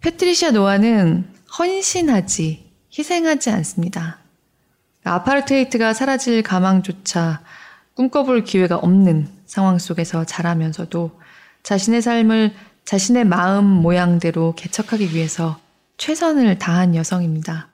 [0.00, 1.28] 패트리시아 노아는
[1.58, 4.20] 헌신하지, 희생하지 않습니다.
[5.02, 7.42] 아파르테이트가 사라질 가망조차
[7.94, 11.18] 꿈꿔볼 기회가 없는 상황 속에서 자라면서도
[11.64, 15.58] 자신의 삶을 자신의 마음 모양대로 개척하기 위해서
[15.96, 17.68] 최선을 다한 여성입니다.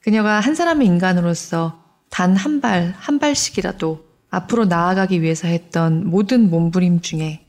[0.00, 7.00] 그녀가 한 사람의 인간으로서 단 한 발, 한 발씩이라도 앞으로 나아가기 위해서 했던 모든 몸부림
[7.00, 7.46] 중에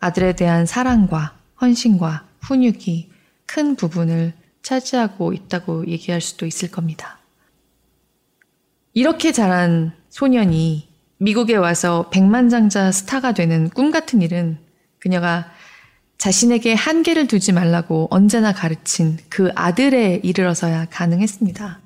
[0.00, 3.10] 아들에 대한 사랑과 헌신과 훈육이
[3.46, 4.32] 큰 부분을
[4.62, 7.18] 차지하고 있다고 얘기할 수도 있을 겁니다.
[8.94, 10.91] 이렇게 자란 소년이
[11.22, 14.58] 미국에 와서 백만장자 스타가 되는 꿈 같은 일은
[14.98, 15.52] 그녀가
[16.18, 21.80] 자신에게 한계를 두지 말라고 언제나 가르친 그 아들에 이르러서야 가능했습니다.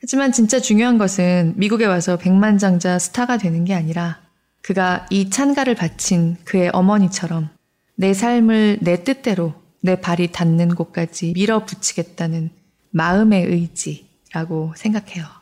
[0.00, 4.20] 하지만 진짜 중요한 것은 미국에 와서 백만장자 스타가 되는 게 아니라
[4.62, 7.50] 그가 이 찬가를 바친 그의 어머니처럼
[7.94, 12.48] 내 삶을 내 뜻대로 내 발이 닿는 곳까지 밀어붙이겠다는
[12.90, 15.39] 마음의 의지라고 생각해요.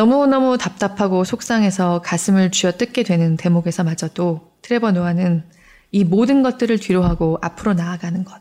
[0.00, 5.44] 너무너무 답답하고 속상해서 가슴을 쥐어 뜯게 되는 대목에서마저도 트레버 노아는
[5.92, 8.40] 이 모든 것들을 뒤로하고 앞으로 나아가는 것,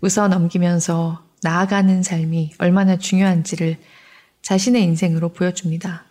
[0.00, 3.76] 웃어 넘기면서 나아가는 삶이 얼마나 중요한지를
[4.40, 6.06] 자신의 인생으로 보여줍니다.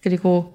[0.00, 0.52] 그리고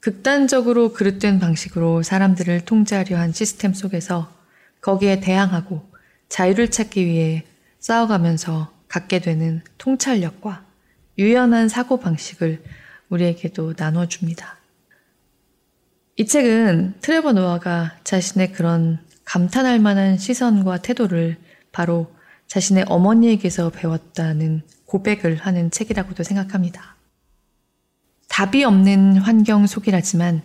[0.00, 4.32] 극단적으로 그릇된 방식으로 사람들을 통제하려 한 시스템 속에서
[4.80, 5.82] 거기에 대항하고
[6.30, 7.44] 자유를 찾기 위해
[7.80, 10.64] 싸워가면서 갖게 되는 통찰력과
[11.18, 12.62] 유연한 사고방식을
[13.08, 14.56] 우리에게도 나눠줍니다.
[16.16, 21.36] 이 책은 트레버 노아가 자신의 그런 감탄할 만한 시선과 태도를
[21.70, 22.12] 바로
[22.48, 26.96] 자신의 어머니에게서 배웠다는 고백을 하는 책이라고도 생각합니다.
[28.28, 30.42] 답이 없는 환경 속이라지만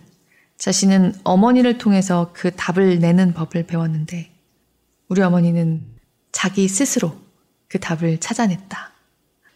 [0.56, 4.30] 자신은 어머니를 통해서 그 답을 내는 법을 배웠는데
[5.08, 5.82] 우리 어머니는
[6.30, 7.16] 자기 스스로
[7.68, 8.92] 그 답을 찾아냈다.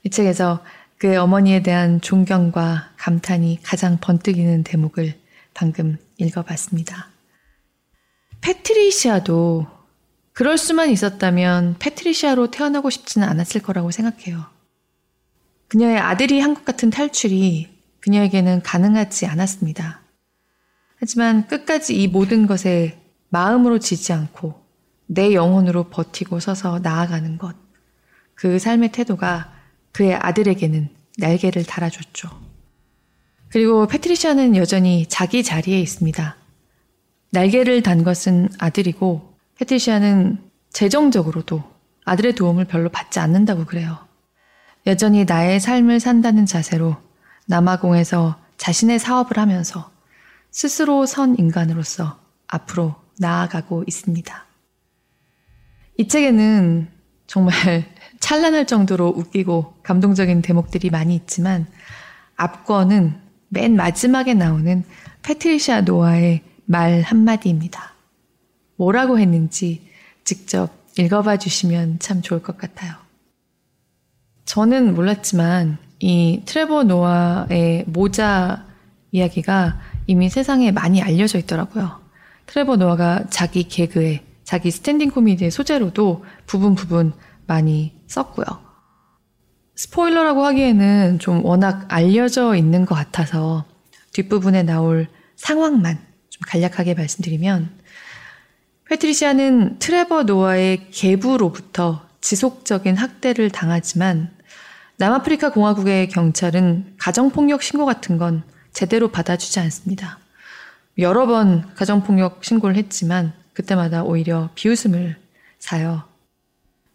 [0.05, 0.65] 이 책에서
[0.99, 5.15] 그의 어머니에 대한 존경과 감탄이 가장 번뜩이는 대목을
[5.55, 7.09] 방금 읽어봤습니다.
[8.41, 9.67] 패트리시아도
[10.33, 14.45] 그럴 수만 있었다면 패트리시아로 태어나고 싶지는 않았을 거라고 생각해요.
[15.69, 17.69] 그녀의 아들이 한 것 같은 탈출이
[18.01, 20.01] 그녀에게는 가능하지 않았습니다.
[20.97, 24.65] 하지만 끝까지 이 모든 것에 마음으로 지지 않고
[25.07, 27.55] 내 영혼으로 버티고 서서 나아가는 것.
[28.35, 29.58] 그 삶의 태도가
[29.99, 32.31] 그의 아들에게는 날개를 달아줬죠.
[33.49, 36.37] 그리고 패트리샤는 여전히 자기 자리에 있습니다.
[37.33, 40.39] 날개를 단 것은 아들이고 패트리샤는
[40.71, 41.65] 재정적으로도
[42.05, 43.99] 아들의 도움을 별로 받지 않는다고 그래요.
[44.87, 46.97] 여전히 나의 삶을 산다는 자세로
[47.49, 49.91] 남아공에서 자신의 사업을 하면서
[50.53, 54.47] 스스로 선 인간으로서 앞으로 나아가고 있습니다.
[55.97, 56.89] 이 책에는
[57.27, 57.53] 정말
[58.21, 61.67] 찬란할 정도로 웃기고 감동적인 대목들이 많이 있지만
[62.37, 63.15] 앞권은
[63.49, 64.85] 맨 마지막에 나오는
[65.23, 67.95] 패트리샤 노아의 말 한마디입니다.
[68.77, 69.89] 뭐라고 했는지
[70.25, 72.93] 직접 읽어봐 주시면 참 좋을 것 같아요.
[74.45, 78.67] 저는 몰랐지만 이 트레버 노아의 모자
[79.11, 81.99] 이야기가 이미 세상에 많이 알려져 있더라고요.
[82.45, 87.15] 트레버 노아가 자기 개그에 자기 스탠딩 코미디의 소재로도 부분 부분
[87.47, 88.68] 많이 썼고요.
[89.79, 93.65] 스포일러라고 하기에는 좀 워낙 알려져 있는 것 같아서
[94.13, 95.07] 뒷부분에 나올
[95.37, 95.97] 상황만
[96.31, 97.71] 좀 간략하게 말씀드리면
[98.89, 104.37] 페트리시아는 트레버 노아의 계부로부터 지속적인 학대를 당하지만
[104.97, 110.19] 남아프리카 공화국의 경찰은 가정폭력 신고 같은 건 제대로 받아주지 않습니다.
[110.99, 115.15] 여러 번 가정폭력 신고를 했지만 그때마다 오히려 비웃음을
[115.61, 116.08] 사요.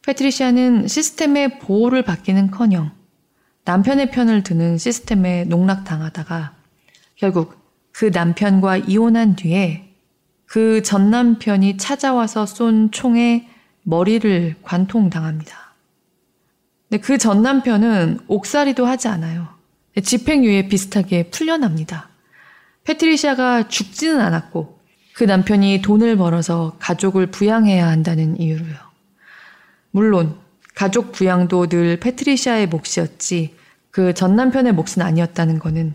[0.05, 2.91] 패트리시아는 시스템의 보호를 받기는 커녕
[3.65, 6.53] 남편의 편을 드는 시스템에 농락당하다가
[7.15, 7.55] 결국
[7.91, 9.89] 그 남편과 이혼한 뒤에
[10.45, 13.47] 그 전 남편이 찾아와서 쏜 총에
[13.83, 15.73] 머리를 관통당합니다.
[16.89, 19.47] 근데 그 전 남편은 옥살이도 하지 않아요.
[20.01, 22.09] 집행유예 비슷하게 풀려납니다.
[22.83, 24.79] 패트리시아가 죽지는 않았고
[25.15, 28.92] 그 남편이 돈을 벌어서 가족을 부양해야 한다는 이유로요.
[29.93, 30.37] 물론
[30.75, 33.55] 가족 부양도 늘 패트리시아의 몫이었지
[33.91, 35.93] 그 전 남편의 몫은 아니었다는 것은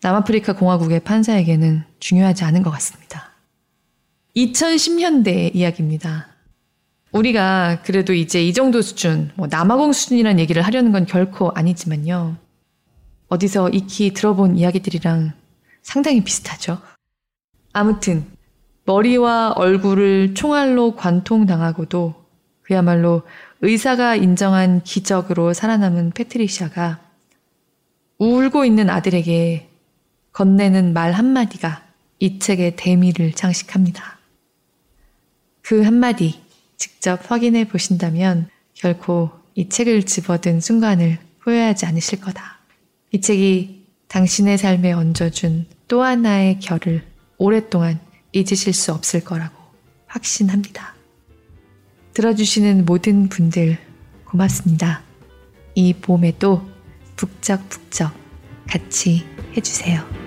[0.00, 3.32] 남아프리카 공화국의 판사에게는 중요하지 않은 것 같습니다.
[4.36, 6.28] 2010년대 이야기입니다.
[7.10, 12.36] 우리가 그래도 이제 이 정도 수준, 뭐 남아공 수준이라는 얘기를 하려는 건 결코 아니지만요.
[13.28, 15.32] 어디서 익히 들어본 이야기들이랑
[15.82, 16.78] 상당히 비슷하죠.
[17.72, 18.24] 아무튼
[18.84, 22.21] 머리와 얼굴을 총알로 관통당하고도
[22.62, 23.22] 그야말로
[23.60, 27.00] 의사가 인정한 기적으로 살아남은 패트리샤가
[28.18, 29.68] 울고 있는 아들에게
[30.32, 31.82] 건네는 말 한마디가
[32.18, 34.18] 이 책의 대미를 장식합니다.
[35.60, 36.40] 그 한마디
[36.76, 42.58] 직접 확인해 보신다면 결코 이 책을 집어든 순간을 후회하지 않으실 거다.
[43.12, 47.04] 이 책이 당신의 삶에 얹어준 또 하나의 결을
[47.38, 48.00] 오랫동안
[48.32, 49.54] 잊으실 수 없을 거라고
[50.06, 50.94] 확신합니다.
[52.14, 53.78] 들어주시는 모든 분들
[54.24, 55.02] 고맙습니다.
[55.74, 56.62] 이 봄에도
[57.16, 58.12] 북적북적
[58.68, 59.24] 같이
[59.56, 60.21] 해주세요.